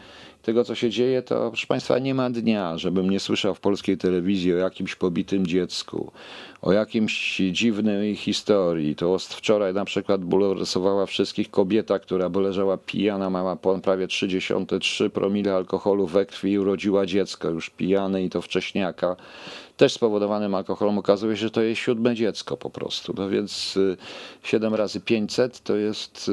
tego, 0.46 0.64
co 0.64 0.74
się 0.74 0.90
dzieje, 0.90 1.22
to 1.22 1.48
proszę 1.48 1.66
Państwa, 1.66 1.98
nie 1.98 2.14
ma 2.14 2.30
dnia, 2.30 2.78
żebym 2.78 3.11
nie 3.11 3.20
słyszał 3.20 3.54
w 3.54 3.61
polskiej 3.61 3.98
telewizji 3.98 4.54
o 4.54 4.56
jakimś 4.56 4.94
pobitym 4.94 5.46
dziecku, 5.46 6.12
o 6.62 6.72
jakimś 6.72 7.37
dziwnej 7.52 8.16
historii. 8.16 8.96
To 8.96 9.18
wczoraj 9.18 9.74
na 9.74 9.85
przykład 9.85 10.24
bulwersowała 10.24 11.06
wszystkich 11.06 11.50
kobieta, 11.50 11.98
która 11.98 12.30
leżała 12.35 12.76
pijana, 12.78 13.30
mała 13.30 13.56
prawie 13.82 14.06
33 14.06 15.11
promile 15.11 15.54
alkoholu 15.54 16.06
we 16.06 16.26
krwi 16.26 16.52
i 16.52 16.59
urodziła 16.59 17.06
dziecko 17.06 17.50
już 17.50 17.70
pijane 17.70 18.22
i 18.24 18.30
to 18.30 18.42
wcześniaka 18.42 19.16
też 19.76 19.92
spowodowanym 19.92 20.54
alkoholem. 20.54 20.98
Okazuje 20.98 21.37
się, 21.37 21.42
że 21.42 21.50
to 21.50 21.62
jest 21.62 21.80
siódme 21.80 22.14
dziecko 22.14 22.56
po 22.56 22.70
prostu. 22.70 23.14
No 23.16 23.28
więc 23.28 23.78
7 24.42 24.74
razy 24.74 25.00
500 25.00 25.61
to 25.61 25.76
jest, 25.76 26.30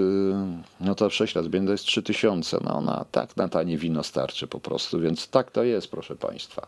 no 0.80 0.96
to 0.96 1.10
6 1.10 1.36
razy 1.36 1.50
to 1.50 1.72
jest 1.72 1.86
3000. 1.86 2.58
No 2.64 2.82
na, 2.82 3.06
tak 3.12 3.38
na 3.38 3.48
tanie 3.48 3.78
wino 4.04 4.10
starczy 4.10 4.48
po 4.48 4.60
prostu. 4.60 5.00
Więc 5.00 5.28
tak 5.28 5.52
to 5.52 5.64
jest, 5.64 5.88
proszę 5.88 6.16
Państwa. 6.16 6.68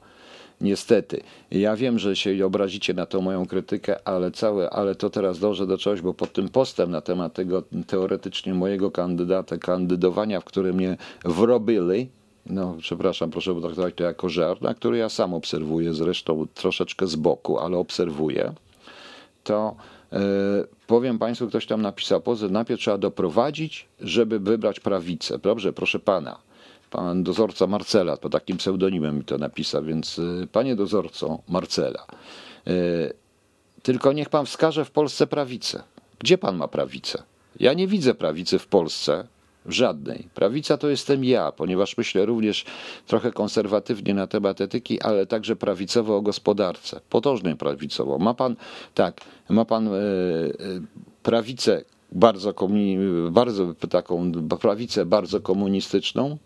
Niestety. 0.62 1.22
Ja 1.52 1.76
wiem, 1.76 2.00
że 2.00 2.16
się 2.16 2.46
obrazicie 2.46 2.94
na 2.94 3.06
tą 3.06 3.22
moją 3.22 3.46
krytykę, 3.46 4.08
ale 4.08 4.32
całe, 4.32 4.70
ale 4.70 4.96
to 4.96 5.10
teraz 5.10 5.40
dążę 5.40 5.68
do 5.68 5.78
czegoś, 5.78 6.02
bo 6.02 6.14
pod 6.14 6.34
tym 6.34 6.50
postem 6.50 6.92
na 6.92 7.02
temat 7.02 7.34
tego 7.34 7.64
teoretycznie 7.88 8.54
mojego 8.54 8.92
kandydata, 8.92 9.58
kandydowania, 9.58 10.40
w 10.42 10.46
którym 10.46 10.76
mnie 10.76 10.98
wrobili, 11.26 12.10
no 12.46 12.78
przepraszam, 12.80 13.32
proszę 13.32 13.54
potraktować 13.54 13.94
to 13.96 14.04
jako 14.04 14.30
żart, 14.30 14.62
na 14.62 14.74
który 14.74 14.98
ja 14.98 15.10
sam 15.10 15.34
obserwuję, 15.34 15.94
zresztą 15.94 16.48
troszeczkę 16.54 17.08
z 17.08 17.16
boku, 17.16 17.60
ale 17.60 17.78
obserwuję, 17.78 18.54
to 19.44 19.76
yy, 20.12 20.20
powiem 20.88 21.20
Państwu, 21.20 21.48
ktoś 21.48 21.66
tam 21.66 21.82
napisał, 21.82 22.22
pozy 22.22 22.50
najpierw 22.50 22.82
trzeba 22.82 22.98
doprowadzić, 22.98 23.88
żeby 24.00 24.40
wybrać 24.40 24.80
prawicę. 24.80 25.40
Dobrze, 25.40 25.74
proszę 25.74 26.00
Pana, 26.00 26.38
pan 26.96 27.24
dozorca 27.24 27.68
Marcela, 27.68 28.18
pod 28.18 28.32
takim 28.32 28.58
pseudonimem 28.58 29.18
mi 29.18 29.24
to 29.24 29.38
napisał, 29.38 29.84
więc 29.84 30.18
yy, 30.18 30.48
Panie 30.52 30.76
dozorco 30.76 31.40
Marcela, 31.50 32.06
yy, 32.66 32.74
tylko 33.84 34.14
niech 34.14 34.30
Pan 34.30 34.46
wskaże 34.46 34.86
w 34.86 34.92
Polsce 34.92 35.28
prawicę. 35.28 35.84
Gdzie 36.20 36.38
Pan 36.38 36.58
ma 36.58 36.68
prawicę? 36.68 37.24
Ja 37.60 37.74
nie 37.74 37.88
widzę 37.88 38.14
prawicy 38.14 38.60
w 38.60 38.68
Polsce, 38.68 39.28
Żadnej. 39.66 40.28
Prawica 40.34 40.78
to 40.78 40.90
jestem 40.90 41.24
ja, 41.24 41.52
ponieważ 41.52 41.98
myślę 41.98 42.26
również 42.26 42.66
trochę 43.08 43.32
konserwatywnie 43.32 44.14
na 44.14 44.28
temat 44.28 44.62
etyki, 44.62 45.02
ale 45.02 45.26
także 45.26 45.56
prawicowo 45.56 46.16
o 46.18 46.22
gospodarce. 46.22 47.02
Potężnie 47.10 47.56
prawicowo. 47.56 48.18
Ma 48.18 48.34
pan, 48.34 48.56
tak, 48.94 49.22
ma 49.50 49.66
pan 49.66 49.88
e, 49.88 49.92
e 49.92 50.02
prawicę 51.24 51.84
bardzo, 52.12 52.54
bardzo 53.32 53.74
taką 53.90 54.32
prawicę 54.62 55.06
bardzo 55.06 55.42
komunistyczną, 55.42 56.38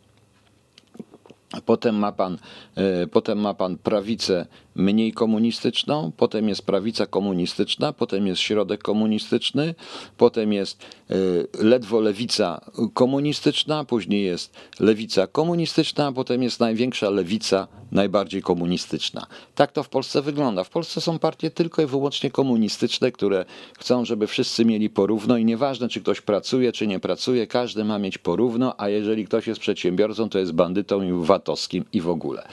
Potem 1.65 1.95
ma, 1.95 2.11
pan, 2.11 2.37
e, 2.77 3.07
potem 3.07 3.39
ma 3.39 3.53
pan 3.53 3.77
prawicę 3.77 4.45
mniej 4.79 5.13
komunistyczną, 5.13 6.11
potem 6.17 6.49
jest 6.49 6.61
prawica 6.65 7.05
komunistyczna, 7.05 7.93
potem 7.93 8.27
jest 8.27 8.41
środek 8.41 8.83
komunistyczny, 8.83 9.75
potem 10.17 10.53
jest 10.53 10.85
e, 11.09 11.15
ledwo 11.63 11.99
lewica 11.99 12.61
komunistyczna, 12.93 13.85
później 13.85 14.23
jest 14.23 14.53
lewica 14.79 15.27
komunistyczna, 15.27 16.07
a 16.07 16.11
potem 16.11 16.43
jest 16.43 16.59
największa 16.59 17.09
lewica, 17.09 17.67
najbardziej 17.91 18.41
komunistyczna. 18.41 19.27
Tak 19.55 19.71
to 19.71 19.83
w 19.83 19.89
Polsce 19.89 20.21
wygląda. 20.21 20.63
W 20.63 20.69
Polsce 20.69 21.01
są 21.01 21.19
partie 21.19 21.51
tylko 21.51 21.81
i 21.81 21.85
wyłącznie 21.85 22.31
komunistyczne, 22.31 23.11
które 23.11 23.45
chcą, 23.79 24.05
żeby 24.05 24.27
wszyscy 24.27 24.65
mieli 24.65 24.89
porówno 24.89 25.37
i 25.37 25.45
nieważne, 25.45 25.89
czy 25.89 26.01
ktoś 26.01 26.21
pracuje, 26.21 26.71
czy 26.71 26.87
nie 26.87 26.99
pracuje, 26.99 27.47
każdy 27.47 27.83
ma 27.83 27.99
mieć 27.99 28.17
porówno, 28.17 28.73
a 28.77 28.89
jeżeli 28.89 29.25
ktoś 29.25 29.47
jest 29.47 29.59
przedsiębiorcą, 29.59 30.29
to 30.29 30.39
jest 30.39 30.51
bandytą 30.51 31.01
i 31.01 31.25
VAT-owskim 31.25 31.85
i 31.93 32.01
w 32.01 32.09
ogóle. 32.09 32.47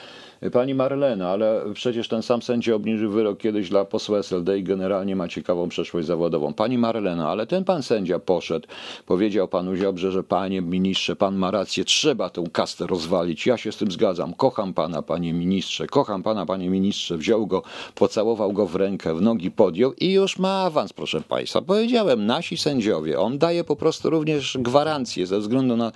Pani 0.53 0.75
Marlena, 0.75 1.31
ale 1.31 1.63
przecież 1.75 2.09
ten 2.09 2.23
sam 2.23 2.43
sędzia 2.43 2.75
obniżył 2.75 3.11
wyrok 3.11 3.39
kiedyś 3.39 3.69
dla 3.69 3.85
posła 3.85 4.19
SLD 4.19 4.59
i 4.59 4.63
generalnie 4.63 5.17
ma 5.17 5.29
ciekawą 5.29 5.69
przeszłość 5.69 6.07
zawodową. 6.07 6.55
Pani 6.55 6.79
Marlena, 6.79 7.29
ale 7.29 7.47
ten 7.47 7.65
pan 7.65 7.83
sędzia 7.83 8.19
poszedł, 8.19 8.69
powiedział 9.07 9.49
panu 9.49 9.77
Ziobrze, 9.77 10.13
że 10.13 10.23
panie 10.23 10.63
ministrze, 10.63 11.17
pan 11.17 11.37
ma 11.37 11.51
rację, 11.51 11.85
trzeba 11.85 12.31
tę 12.31 12.45
kastę 12.53 12.87
rozwalić. 12.87 13.47
Ja 13.47 13.57
się 13.57 13.73
z 13.73 13.77
tym 13.77 13.91
zgadzam. 13.91 14.35
Kocham 14.35 14.75
pana, 14.75 15.03
panie 15.03 15.33
ministrze, 15.33 15.87
kocham 15.87 16.23
pana, 16.23 16.47
panie 16.47 16.71
ministrze. 16.71 17.17
Wziął 17.17 17.47
go, 17.47 17.63
pocałował 17.95 18.53
go 18.53 18.67
w 18.67 18.77
rękę, 18.77 19.15
w 19.15 19.23
nogi 19.23 19.51
podjął 19.51 19.93
i 19.93 20.13
już 20.13 20.39
ma 20.39 20.63
awans, 20.63 20.93
proszę 20.93 21.21
państwa. 21.21 21.63
Powiedziałem, 21.63 22.27
nasi 22.27 22.57
sędziowie, 22.57 23.21
on 23.21 23.39
daje 23.39 23.65
po 23.65 23.77
prostu 23.77 24.11
również 24.11 24.59
gwarancję 24.61 25.27
ze 25.27 25.39
względu 25.39 25.77
na... 25.77 25.93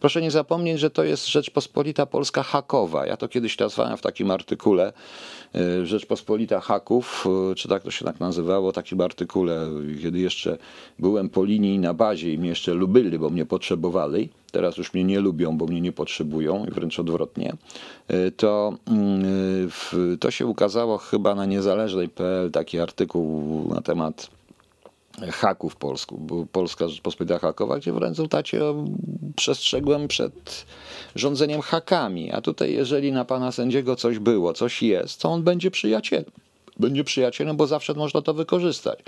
Proszę 0.00 0.22
nie 0.22 0.30
zapomnieć, 0.30 0.80
że 0.80 0.90
to 0.90 1.04
jest 1.04 1.28
Rzeczpospolita 1.28 2.06
Polska 2.06 2.42
hakowa. 2.42 3.06
Ja 3.06 3.16
to 3.16 3.28
kiedyś 3.28 3.58
nazwałem 3.58 3.81
w 3.96 4.00
takim 4.00 4.30
artykule 4.30 4.92
y, 5.56 5.86
Rzeczpospolita 5.86 6.60
Haków, 6.60 7.26
y, 7.52 7.54
czy 7.54 7.68
tak 7.68 7.82
to 7.82 7.90
się 7.90 8.04
tak 8.04 8.20
nazywało, 8.20 8.72
takim 8.72 9.00
artykule, 9.00 9.68
kiedy 10.02 10.18
jeszcze 10.18 10.58
byłem 10.98 11.28
po 11.28 11.44
linii 11.44 11.78
na 11.78 11.94
bazie 11.94 12.32
i 12.32 12.38
mnie 12.38 12.48
jeszcze 12.48 12.74
lubili, 12.74 13.18
bo 13.18 13.30
mnie 13.30 13.46
potrzebowali, 13.46 14.28
teraz 14.52 14.76
już 14.76 14.94
mnie 14.94 15.04
nie 15.04 15.20
lubią, 15.20 15.56
bo 15.56 15.66
mnie 15.66 15.80
nie 15.80 15.92
potrzebują 15.92 16.66
i 16.66 16.70
wręcz 16.70 16.98
odwrotnie, 16.98 17.56
y, 18.10 18.32
to, 18.36 18.72
to 20.20 20.30
się 20.30 20.46
ukazało 20.46 20.98
chyba 20.98 21.34
na 21.34 21.46
niezależnej.pl 21.46 22.50
taki 22.50 22.78
artykuł 22.78 23.68
na 23.74 23.80
temat 23.80 24.41
haków 25.32 25.76
polsku, 25.76 26.46
Polska 26.52 26.88
Rzeczpospolita 26.88 27.38
Hakowa, 27.38 27.78
gdzie 27.78 27.92
w 27.92 27.98
rezultacie 27.98 28.60
przestrzegłem 29.36 30.08
przed 30.08 30.66
rządzeniem 31.14 31.60
hakami. 31.60 32.32
A 32.32 32.40
tutaj, 32.40 32.72
jeżeli 32.72 33.12
na 33.12 33.24
pana 33.24 33.52
sędziego 33.52 33.96
coś 33.96 34.18
było, 34.18 34.52
coś 34.52 34.82
jest, 34.82 35.20
to 35.20 35.28
on 35.28 35.42
będzie 35.42 35.70
przyjacielem 35.70 36.24
będzie 36.80 37.04
przyjacielem, 37.04 37.56
bo 37.56 37.66
zawsze 37.66 37.94
można 37.94 38.22
to 38.22 38.34
wykorzystać. 38.34 38.98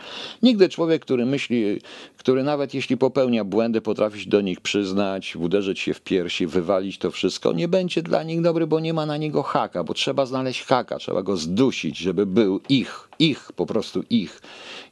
Nigdy 0.43 0.69
człowiek, 0.69 1.03
który 1.03 1.27
myśli, 1.27 1.81
który 2.17 2.43
nawet 2.43 2.75
jeśli 2.75 2.97
popełnia 2.97 3.45
błędy, 3.45 3.81
potrafi 3.81 4.21
się 4.21 4.31
do 4.31 4.41
nich 4.41 4.61
przyznać, 4.61 5.37
uderzyć 5.37 5.81
się 5.81 5.95
w 5.95 6.01
piersi, 6.01 6.47
wywalić 6.47 6.99
to 6.99 7.11
wszystko, 7.11 7.53
nie 7.53 7.69
będzie 7.69 8.03
dla 8.03 8.23
nich 8.23 8.41
dobry, 8.41 8.67
bo 8.67 8.81
nie 8.81 8.95
ma 8.95 9.07
na 9.07 9.17
niego 9.17 9.43
haka, 9.43 9.85
bo 9.85 9.95
trzeba 9.95 10.27
znaleźć 10.27 10.63
haka, 10.63 10.99
trzeba 10.99 11.23
go 11.23 11.37
zdusić, 11.37 11.99
żeby 11.99 12.27
był 12.27 12.61
ich, 12.69 13.09
ich, 13.19 13.53
po 13.57 13.67
prostu 13.67 14.03
ich. 14.11 14.43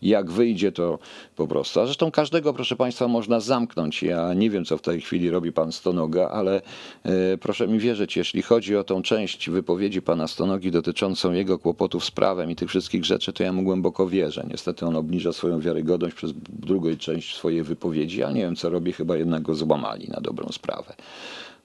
Jak 0.02 0.30
wyjdzie, 0.30 0.72
to 0.72 0.98
po 1.36 1.46
prostu. 1.46 1.80
A 1.80 1.84
zresztą 1.84 2.10
każdego, 2.10 2.54
proszę 2.54 2.76
Państwa, 2.76 3.08
można 3.08 3.40
zamknąć. 3.40 4.02
Ja 4.02 4.34
nie 4.34 4.50
wiem, 4.50 4.64
co 4.64 4.78
w 4.78 4.82
tej 4.82 5.00
chwili 5.00 5.30
robi 5.30 5.52
Pan 5.52 5.72
Stonoga, 5.72 6.28
ale 6.28 6.62
e, 7.04 7.38
proszę 7.38 7.68
mi 7.68 7.78
wierzyć, 7.78 8.16
jeśli 8.16 8.42
chodzi 8.42 8.76
o 8.76 8.84
tą 8.84 9.02
część 9.02 9.50
wypowiedzi 9.50 10.02
Pana 10.02 10.28
Stonogi 10.28 10.70
dotyczącą 10.70 11.32
jego 11.32 11.58
kłopotów 11.58 12.04
z 12.04 12.10
prawem 12.10 12.50
i 12.50 12.56
tych 12.56 12.68
wszystkich 12.68 13.04
rzeczy, 13.04 13.32
to 13.32 13.42
ja 13.42 13.52
mu 13.52 13.62
głęboko 13.62 14.08
wierzę. 14.08 14.46
Niestety 14.50 14.86
on 14.86 14.96
obniża 14.96 15.32
swoją 15.32 15.60
wiarygodność 15.60 16.14
przez 16.14 16.32
drugą 16.48 16.96
część 16.96 17.36
swojej 17.36 17.62
wypowiedzi, 17.62 18.22
ale 18.22 18.34
nie 18.34 18.40
wiem, 18.40 18.56
co 18.56 18.70
robi, 18.70 18.92
chyba 18.92 19.16
jednak 19.16 19.42
go 19.42 19.54
złamali 19.54 20.08
na 20.08 20.20
dobrą 20.20 20.48
sprawę. 20.52 20.94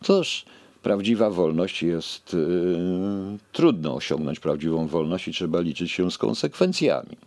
Cóż, 0.04 0.46
prawdziwa 0.84 1.30
wolność 1.30 1.84
jest 1.84 2.34
yy, 2.34 3.38
trudno 3.52 3.96
osiągnąć 3.96 4.40
prawdziwą 4.40 4.88
wolność 4.88 5.28
i 5.28 5.32
trzeba 5.32 5.60
liczyć 5.60 5.92
się 5.92 6.12
z 6.12 6.18
konsekwencjami. 6.18 7.18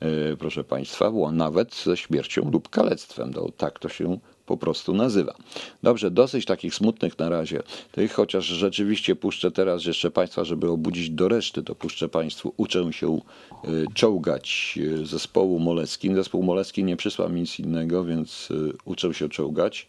Yy, 0.00 0.36
proszę 0.36 0.64
Państwa, 0.64 1.12
nawet 1.32 1.74
ze 1.74 1.96
śmiercią 1.96 2.50
lub 2.50 2.68
kalectwem. 2.68 3.30
No, 3.34 3.48
tak 3.56 3.78
to 3.78 3.88
się 3.88 4.18
po 4.46 4.56
prostu 4.56 4.94
nazywa. 4.94 5.34
Dobrze, 5.82 6.10
dosyć 6.10 6.44
takich 6.44 6.74
smutnych 6.74 7.18
na 7.18 7.28
razie, 7.28 7.62
tych, 7.92 8.12
chociaż 8.12 8.44
rzeczywiście 8.44 9.16
puszczę 9.16 9.50
teraz 9.50 9.84
jeszcze 9.84 10.10
Państwa, 10.10 10.44
żeby 10.44 10.70
obudzić 10.70 11.10
do 11.10 11.28
reszty, 11.28 11.62
to 11.62 11.74
puszczę 11.74 12.08
Państwu 12.08 12.54
Uczę 12.56 12.92
się 12.92 13.20
y, 13.64 13.86
czołgać 13.94 14.78
y, 14.82 15.06
zespołu 15.06 15.58
Moleskin. 15.58 16.14
Zespół 16.14 16.42
Moleskin 16.42 16.86
nie 16.86 16.96
przysłał 16.96 17.30
mi 17.30 17.40
nic 17.40 17.58
innego, 17.58 18.04
więc 18.04 18.48
uczę 18.84 19.14
się 19.14 19.28
czołgać. 19.28 19.86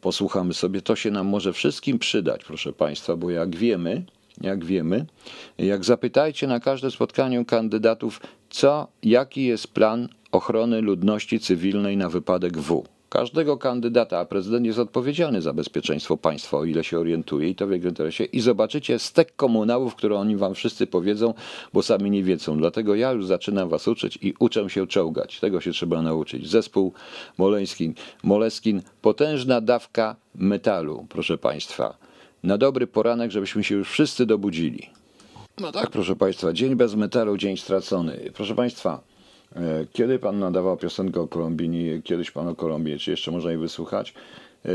Posłuchamy 0.00 0.54
sobie, 0.54 0.82
to 0.82 0.96
się 0.96 1.10
nam 1.10 1.26
może 1.26 1.52
wszystkim 1.52 1.98
przydać, 1.98 2.44
proszę 2.44 2.72
Państwa, 2.72 3.16
bo 3.16 3.30
jak 3.30 3.56
wiemy, 3.56 4.04
jak 4.40 4.64
wiemy, 4.64 5.06
jak 5.58 5.84
zapytajcie 5.84 6.46
na 6.46 6.60
każde 6.60 6.90
spotkaniu 6.90 7.44
kandydatów, 7.44 8.20
co, 8.54 8.88
jaki 9.02 9.44
jest 9.44 9.68
plan 9.68 10.08
ochrony 10.32 10.80
ludności 10.80 11.40
cywilnej 11.40 11.96
na 11.96 12.08
wypadek 12.08 12.58
W 12.58 12.82
każdego 13.08 13.56
kandydata, 13.56 14.18
a 14.18 14.24
prezydent 14.24 14.66
jest 14.66 14.78
odpowiedzialny 14.78 15.42
za 15.42 15.52
bezpieczeństwo 15.52 16.16
państwa, 16.16 16.58
o 16.58 16.64
ile 16.64 16.84
się 16.84 16.98
orientuje 16.98 17.48
i 17.48 17.54
to 17.54 17.66
w 17.66 17.70
jego 17.70 17.88
interesie. 17.88 18.24
I 18.24 18.40
zobaczycie 18.40 18.98
stek 18.98 19.36
komunałów, 19.36 19.94
które 19.94 20.16
oni 20.16 20.36
wam 20.36 20.54
wszyscy 20.54 20.86
powiedzą, 20.86 21.34
bo 21.72 21.82
sami 21.82 22.10
nie 22.10 22.22
wiedzą. 22.22 22.58
Dlatego 22.58 22.94
ja 22.94 23.12
już 23.12 23.26
zaczynam 23.26 23.68
was 23.68 23.88
uczyć 23.88 24.18
i 24.22 24.34
uczę 24.38 24.70
się 24.70 24.86
czołgać. 24.86 25.40
Tego 25.40 25.60
się 25.60 25.72
trzeba 25.72 26.02
nauczyć. 26.02 26.50
Zespół 26.50 26.92
Moleskin, 27.38 27.94
Moleskin 28.22 28.82
potężna 29.02 29.60
dawka 29.60 30.16
metalu, 30.34 31.06
proszę 31.08 31.38
państwa. 31.38 31.96
Na 32.42 32.58
dobry 32.58 32.86
poranek, 32.86 33.30
żebyśmy 33.30 33.64
się 33.64 33.74
już 33.74 33.90
wszyscy 33.90 34.26
dobudzili. 34.26 34.90
No 35.60 35.72
tak, 35.72 35.90
proszę 35.90 36.16
Państwa, 36.16 36.52
dzień 36.52 36.76
bez 36.76 36.94
metalu, 36.94 37.36
dzień 37.36 37.56
stracony. 37.56 38.30
Proszę 38.34 38.54
Państwa, 38.54 39.00
E, 39.56 39.86
kiedy 39.92 40.18
pan 40.18 40.38
nadawał 40.38 40.76
piosenkę 40.76 41.20
o 41.20 41.28
Kolumbii, 41.28 42.02
kiedyś 42.02 42.30
pan 42.30 42.48
o 42.48 42.54
Kolumbii, 42.54 42.98
czy 42.98 43.10
jeszcze 43.10 43.30
można 43.30 43.50
jej 43.50 43.58
wysłuchać? 43.58 44.14
E, 44.66 44.70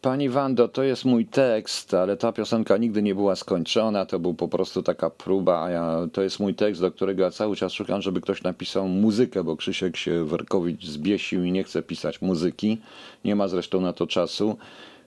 Pani 0.00 0.28
Wando, 0.28 0.68
to 0.68 0.82
jest 0.82 1.04
mój 1.04 1.26
tekst, 1.26 1.94
ale 1.94 2.16
ta 2.16 2.32
piosenka 2.32 2.76
nigdy 2.76 3.02
nie 3.02 3.14
była 3.14 3.36
skończona, 3.36 4.06
to 4.06 4.18
był 4.18 4.34
po 4.34 4.48
prostu 4.48 4.82
taka 4.82 5.10
próba, 5.10 5.62
a 5.64 5.70
ja, 5.70 6.08
to 6.12 6.22
jest 6.22 6.40
mój 6.40 6.54
tekst, 6.54 6.80
do 6.80 6.90
którego 6.90 7.22
ja 7.22 7.30
cały 7.30 7.56
czas 7.56 7.72
szukam, 7.72 8.02
żeby 8.02 8.20
ktoś 8.20 8.42
napisał 8.42 8.88
muzykę, 8.88 9.44
bo 9.44 9.56
Krzysiek 9.56 9.96
się 9.96 10.24
Werkowicz 10.24 10.84
zbiesił 10.86 11.44
i 11.44 11.52
nie 11.52 11.64
chce 11.64 11.82
pisać 11.82 12.22
muzyki, 12.22 12.78
nie 13.24 13.36
ma 13.36 13.48
zresztą 13.48 13.80
na 13.80 13.92
to 13.92 14.06
czasu. 14.06 14.56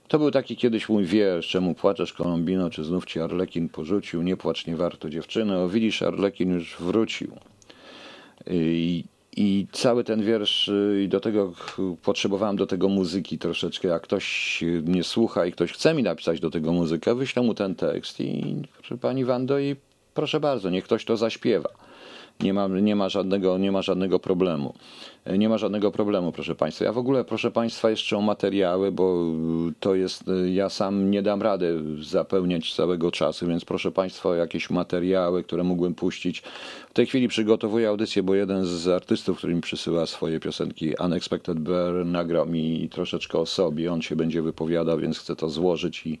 To 0.08 0.18
był 0.18 0.30
taki 0.30 0.56
kiedyś 0.56 0.88
mój 0.88 1.04
wiersz, 1.04 1.48
czemu 1.48 1.74
płaczesz 1.74 2.12
Kolumbino, 2.12 2.70
czy 2.70 2.84
znów 2.84 3.06
ci 3.06 3.20
Arlekin 3.20 3.68
porzucił, 3.68 4.22
nie 4.22 4.36
płacz, 4.36 4.66
nie 4.66 4.76
warto 4.76 5.10
dziewczyny, 5.10 5.58
o 5.58 5.68
widzisz, 5.68 6.02
Arlekin 6.02 6.50
już 6.54 6.76
wrócił. 6.80 7.36
I, 8.50 9.04
i 9.36 9.66
cały 9.72 10.04
ten 10.04 10.22
wiersz, 10.22 10.70
i 11.04 11.08
do 11.08 11.20
tego 11.20 11.52
potrzebowałem 12.02 12.56
do 12.56 12.66
tego 12.66 12.88
muzyki 12.88 13.38
troszeczkę. 13.38 13.88
Jak 13.88 14.02
ktoś 14.02 14.64
mnie 14.82 15.04
słucha 15.04 15.46
i 15.46 15.52
ktoś 15.52 15.72
chce 15.72 15.94
mi 15.94 16.02
napisać 16.02 16.40
do 16.40 16.50
tego 16.50 16.72
muzykę, 16.72 17.14
wyślę 17.14 17.42
mu 17.42 17.54
ten 17.54 17.74
tekst 17.74 18.20
i 18.20 18.62
proszę 18.72 18.98
pani 18.98 19.24
Wando, 19.24 19.58
i 19.58 19.76
proszę 20.14 20.40
bardzo, 20.40 20.70
niech 20.70 20.84
ktoś 20.84 21.04
to 21.04 21.16
zaśpiewa. 21.16 21.87
Nie 22.40 22.54
ma, 22.54 22.68
nie, 22.68 22.96
ma 22.96 23.08
żadnego, 23.08 23.58
nie 23.58 23.72
ma 23.72 23.82
żadnego 23.82 24.18
problemu. 24.18 24.74
Nie 25.38 25.48
ma 25.48 25.58
żadnego 25.58 25.90
problemu, 25.90 26.32
proszę 26.32 26.54
Państwa. 26.54 26.84
Ja 26.84 26.92
w 26.92 26.98
ogóle, 26.98 27.24
proszę 27.24 27.50
Państwa, 27.50 27.90
jeszcze 27.90 28.16
o 28.16 28.20
materiały, 28.20 28.92
bo 28.92 29.24
to 29.80 29.94
jest, 29.94 30.24
ja 30.52 30.68
sam 30.68 31.10
nie 31.10 31.22
dam 31.22 31.42
rady 31.42 31.82
zapełniać 32.02 32.74
całego 32.74 33.10
czasu, 33.10 33.46
więc 33.46 33.64
proszę 33.64 33.90
Państwa 33.92 34.28
o 34.28 34.34
jakieś 34.34 34.70
materiały, 34.70 35.44
które 35.44 35.64
mógłbym 35.64 35.94
puścić. 35.94 36.42
W 36.90 36.92
tej 36.92 37.06
chwili 37.06 37.28
przygotowuję 37.28 37.88
audycję, 37.88 38.22
bo 38.22 38.34
jeden 38.34 38.64
z 38.64 38.88
artystów, 38.88 39.38
który 39.38 39.54
mi 39.54 39.60
przysyła 39.60 40.06
swoje 40.06 40.40
piosenki, 40.40 40.94
Unexpected 41.04 41.58
Bear, 41.58 42.06
nagrał 42.06 42.46
mi 42.46 42.88
troszeczkę 42.88 43.38
o 43.38 43.46
sobie. 43.46 43.92
On 43.92 44.02
się 44.02 44.16
będzie 44.16 44.42
wypowiadał, 44.42 44.98
więc 44.98 45.18
chcę 45.18 45.36
to 45.36 45.48
złożyć 45.48 46.06
i 46.06 46.18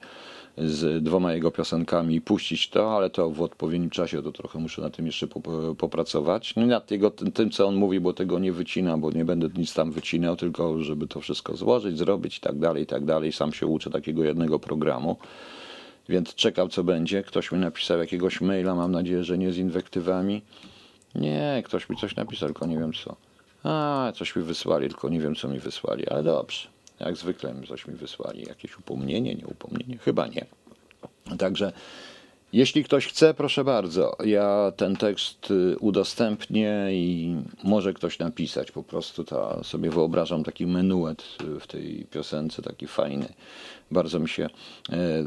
z 0.64 1.04
dwoma 1.04 1.32
jego 1.32 1.50
piosenkami 1.50 2.14
i 2.14 2.20
puścić 2.20 2.68
to, 2.68 2.96
ale 2.96 3.10
to 3.10 3.30
w 3.30 3.42
odpowiednim 3.42 3.90
czasie, 3.90 4.22
to 4.22 4.32
trochę 4.32 4.58
muszę 4.58 4.82
na 4.82 4.90
tym 4.90 5.06
jeszcze 5.06 5.26
popracować. 5.78 6.56
No 6.56 6.66
nad 6.66 6.90
jego, 6.90 7.10
tym, 7.10 7.50
co 7.50 7.66
on 7.66 7.74
mówi, 7.74 8.00
bo 8.00 8.12
tego 8.12 8.38
nie 8.38 8.52
wycina, 8.52 8.98
bo 8.98 9.10
nie 9.10 9.24
będę 9.24 9.48
nic 9.56 9.74
tam 9.74 9.92
wycinał, 9.92 10.36
tylko 10.36 10.82
żeby 10.82 11.06
to 11.06 11.20
wszystko 11.20 11.56
złożyć, 11.56 11.98
zrobić 11.98 12.38
i 12.38 12.40
tak 12.40 12.58
dalej, 12.58 12.82
i 12.82 12.86
tak 12.86 13.04
dalej. 13.04 13.32
Sam 13.32 13.52
się 13.52 13.66
uczę 13.66 13.90
takiego 13.90 14.24
jednego 14.24 14.58
programu, 14.58 15.16
więc 16.08 16.34
czekam, 16.34 16.68
co 16.68 16.84
będzie. 16.84 17.22
Ktoś 17.22 17.52
mi 17.52 17.58
napisał 17.58 17.98
jakiegoś 17.98 18.40
maila, 18.40 18.74
mam 18.74 18.92
nadzieję, 18.92 19.24
że 19.24 19.38
nie 19.38 19.52
z 19.52 19.58
inwektywami. 19.58 20.42
Nie, 21.14 21.62
ktoś 21.64 21.88
mi 21.88 21.96
coś 21.96 22.16
napisał, 22.16 22.48
tylko 22.48 22.66
nie 22.66 22.78
wiem 22.78 22.92
co. 22.92 23.16
A, 23.64 24.12
coś 24.14 24.36
mi 24.36 24.42
wysłali, 24.42 24.88
tylko 24.88 25.08
nie 25.08 25.20
wiem, 25.20 25.34
co 25.34 25.48
mi 25.48 25.58
wysłali, 25.58 26.08
ale 26.08 26.22
dobrze. 26.22 26.68
Jak 27.00 27.16
zwykle 27.16 27.54
coś 27.68 27.86
mi 27.86 27.94
wysłali. 27.94 28.44
Jakieś 28.48 28.78
upomnienie, 28.78 29.34
nie 29.34 29.46
upomnienie? 29.46 29.98
Chyba 29.98 30.26
nie. 30.26 30.46
Także 31.38 31.72
jeśli 32.52 32.84
ktoś 32.84 33.06
chce, 33.06 33.34
proszę 33.34 33.64
bardzo, 33.64 34.16
ja 34.24 34.72
ten 34.76 34.96
tekst 34.96 35.50
y, 35.50 35.78
udostępnię 35.78 36.88
i 36.90 37.36
może 37.64 37.94
ktoś 37.94 38.18
napisać. 38.18 38.72
Po 38.72 38.82
prostu 38.82 39.24
ta, 39.24 39.64
sobie 39.64 39.90
wyobrażam 39.90 40.44
taki 40.44 40.66
menuet 40.66 41.24
y, 41.56 41.60
w 41.60 41.66
tej 41.66 42.06
piosence, 42.10 42.62
taki 42.62 42.86
fajny. 42.86 43.28
Bardzo 43.90 44.18
mi 44.18 44.28
się. 44.28 44.48
E, 44.92 45.24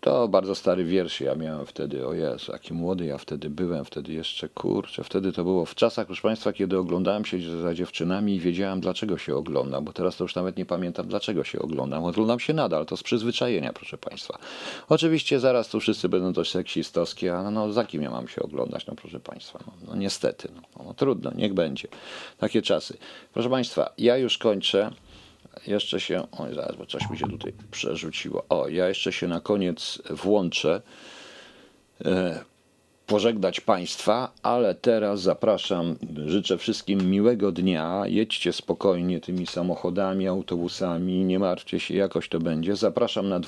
to 0.00 0.28
bardzo 0.28 0.54
stary 0.54 0.84
wiersz. 0.84 1.20
Ja 1.20 1.34
miałem 1.34 1.66
wtedy, 1.66 2.06
o 2.06 2.14
Jezu, 2.14 2.52
jaki 2.52 2.74
młody 2.74 3.04
ja 3.04 3.18
wtedy 3.18 3.50
byłem, 3.50 3.84
wtedy 3.84 4.12
jeszcze 4.12 4.48
kurczę. 4.48 5.04
Wtedy 5.04 5.32
to 5.32 5.44
było 5.44 5.64
w 5.64 5.74
czasach, 5.74 6.06
proszę 6.06 6.22
Państwa, 6.22 6.52
kiedy 6.52 6.78
oglądałem 6.78 7.24
się 7.24 7.60
za 7.62 7.74
dziewczynami 7.74 8.34
i 8.34 8.40
wiedziałem, 8.40 8.80
dlaczego 8.80 9.18
się 9.18 9.36
oglądam, 9.36 9.84
bo 9.84 9.92
teraz 9.92 10.16
to 10.16 10.24
już 10.24 10.34
nawet 10.34 10.56
nie 10.56 10.66
pamiętam, 10.66 11.08
dlaczego 11.08 11.44
się 11.44 11.58
oglądam. 11.58 12.04
Oglądam 12.04 12.40
się 12.40 12.54
nadal, 12.54 12.86
to 12.86 12.96
z 12.96 13.02
przyzwyczajenia, 13.02 13.72
proszę 13.72 13.98
Państwa. 13.98 14.38
Oczywiście 14.88 15.40
zaraz 15.40 15.68
tu 15.68 15.80
wszyscy 15.80 16.08
będą 16.08 16.32
dość 16.32 16.50
seksistowskie, 16.50 17.36
a 17.36 17.50
no 17.50 17.72
za 17.72 17.84
kim 17.84 18.02
ja 18.02 18.10
mam 18.10 18.28
się 18.28 18.42
oglądać, 18.42 18.86
no 18.86 18.94
proszę 18.94 19.20
Państwa. 19.20 19.58
No, 19.66 19.72
no 19.88 19.96
niestety, 19.96 20.48
no, 20.56 20.84
no 20.84 20.94
trudno, 20.94 21.30
niech 21.34 21.54
będzie. 21.54 21.88
Takie 22.38 22.62
czasy. 22.62 22.96
Proszę 23.34 23.50
Państwa, 23.50 23.92
ja 23.98 24.16
już 24.16 24.38
kończę 24.38 24.90
jeszcze 25.66 26.00
się, 26.00 26.26
oj 26.38 26.54
zaraz, 26.54 26.76
bo 26.76 26.86
coś 26.86 27.10
mi 27.10 27.18
się 27.18 27.28
tutaj 27.28 27.52
przerzuciło. 27.70 28.44
O, 28.48 28.68
ja 28.68 28.88
jeszcze 28.88 29.12
się 29.12 29.28
na 29.28 29.40
koniec 29.40 30.02
włączę. 30.10 30.82
E, 32.04 32.44
pożegnać 33.06 33.60
Państwa, 33.60 34.32
ale 34.42 34.74
teraz 34.74 35.20
zapraszam, 35.20 35.96
życzę 36.26 36.58
wszystkim 36.58 37.10
miłego 37.10 37.52
dnia. 37.52 38.02
Jedźcie 38.06 38.52
spokojnie 38.52 39.20
tymi 39.20 39.46
samochodami, 39.46 40.28
autobusami, 40.28 41.24
nie 41.24 41.38
martwcie 41.38 41.80
się, 41.80 41.94
jakoś 41.94 42.28
to 42.28 42.40
będzie. 42.40 42.76
Zapraszam 42.76 43.28
na 43.28 43.40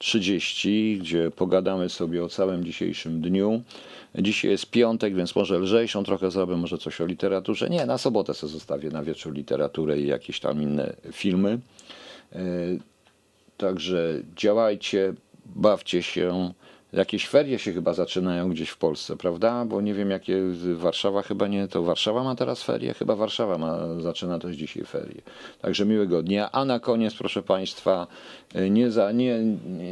20.30, 0.00 0.98
gdzie 0.98 1.30
pogadamy 1.30 1.88
sobie 1.88 2.24
o 2.24 2.28
całym 2.28 2.64
dzisiejszym 2.64 3.20
dniu. 3.20 3.62
Dzisiaj 4.14 4.50
jest 4.50 4.70
piątek, 4.70 5.14
więc 5.14 5.36
może 5.36 5.58
lżejszą 5.58 6.04
trochę 6.04 6.30
zrobię, 6.30 6.56
może 6.56 6.78
coś 6.78 7.00
o 7.00 7.06
literaturze. 7.06 7.68
Nie, 7.68 7.86
na 7.86 7.98
sobotę 7.98 8.34
sobie 8.34 8.52
zostawię 8.52 8.90
na 8.90 9.02
wieczór 9.02 9.34
literaturę 9.34 10.00
i 10.00 10.06
jakieś 10.06 10.40
tam 10.40 10.62
inne 10.62 10.92
filmy. 11.12 11.58
E, 12.32 12.40
także 13.56 14.20
działajcie, 14.36 15.14
bawcie 15.46 16.02
się. 16.02 16.52
Jakieś 16.96 17.28
ferie 17.28 17.58
się 17.58 17.72
chyba 17.72 17.94
zaczynają 17.94 18.50
gdzieś 18.50 18.70
w 18.70 18.76
Polsce, 18.76 19.16
prawda? 19.16 19.64
Bo 19.64 19.80
nie 19.80 19.94
wiem, 19.94 20.10
jakie 20.10 20.42
Warszawa 20.74 21.22
chyba 21.22 21.48
nie, 21.48 21.68
to 21.68 21.82
Warszawa 21.82 22.24
ma 22.24 22.34
teraz 22.34 22.62
ferie? 22.62 22.94
Chyba 22.94 23.16
Warszawa 23.16 23.58
ma, 23.58 24.00
zaczyna 24.00 24.38
też 24.38 24.56
dzisiaj 24.56 24.84
ferie. 24.84 25.22
Także 25.62 25.86
miłego 25.86 26.22
dnia. 26.22 26.52
A 26.52 26.64
na 26.64 26.80
koniec, 26.80 27.14
proszę 27.14 27.42
Państwa, 27.42 28.06
za, 28.88 29.12
nie, 29.12 29.38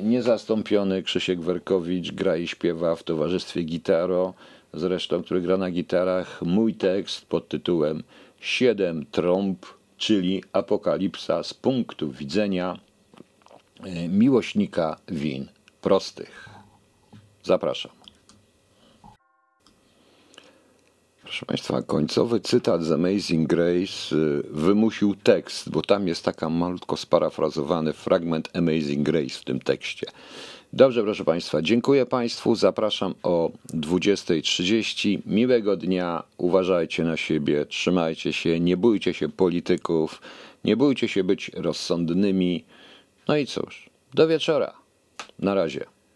niezastąpiony 0.03 1.03
Krzysiek 1.03 1.41
Werkowicz 1.41 2.13
gra 2.13 2.37
i 2.37 2.47
śpiewa 2.49 2.97
w 2.97 3.03
towarzystwie 3.03 3.63
Gitaro, 3.63 4.35
zresztą, 4.75 5.23
który 5.23 5.41
gra 5.41 5.57
na 5.57 5.71
gitarach, 5.71 6.43
mój 6.43 6.75
tekst 6.75 7.27
pod 7.27 7.49
tytułem 7.49 8.03
Siedem 8.41 9.07
trąb, 9.11 9.67
czyli 9.97 10.45
apokalipsa 10.53 11.43
z 11.43 11.55
punktu 11.55 12.11
widzenia 12.11 12.79
e, 13.81 14.09
miłośnika 14.09 14.97
win 15.09 15.49
prostych. 15.81 16.54
Zapraszam. 17.45 17.93
Proszę 21.23 21.47
Państwa, 21.47 21.83
końcowy 21.83 22.41
cytat 22.41 22.85
z 22.85 22.93
Amazing 22.93 23.49
Grace 23.49 24.17
y, 24.17 24.43
wymusił 24.51 25.15
tekst, 25.15 25.71
bo 25.71 25.83
tam 25.83 26.09
jest 26.09 26.25
taka 26.25 26.51
malutko 26.51 26.97
sparafrazowany 26.97 27.93
fragment 27.93 28.49
Amazing 28.57 29.03
Grace 29.03 29.39
w 29.39 29.45
tym 29.45 29.61
tekście. 29.61 30.07
Dobrze, 30.73 31.03
proszę 31.03 31.25
Państwa, 31.25 31.63
dziękuję 31.63 32.07
Państwu. 32.07 32.55
Zapraszam 32.55 33.15
o 33.23 33.51
20.30. 33.75 35.19
Miłego 35.27 35.77
dnia, 35.77 36.23
uważajcie 36.39 37.05
na 37.05 37.17
siebie, 37.17 37.67
trzymajcie 37.67 38.33
się, 38.33 38.61
nie 38.61 38.77
bójcie 38.77 39.15
się 39.15 39.29
polityków, 39.29 40.23
nie 40.65 40.77
bójcie 40.77 41.09
się 41.09 41.25
być 41.25 41.51
rozsądnymi. 41.55 42.65
No 43.29 43.37
i 43.37 43.47
cóż, 43.47 43.91
do 44.15 44.29
wieczora. 44.29 44.73
Na 45.39 45.55
razie. 45.55 45.94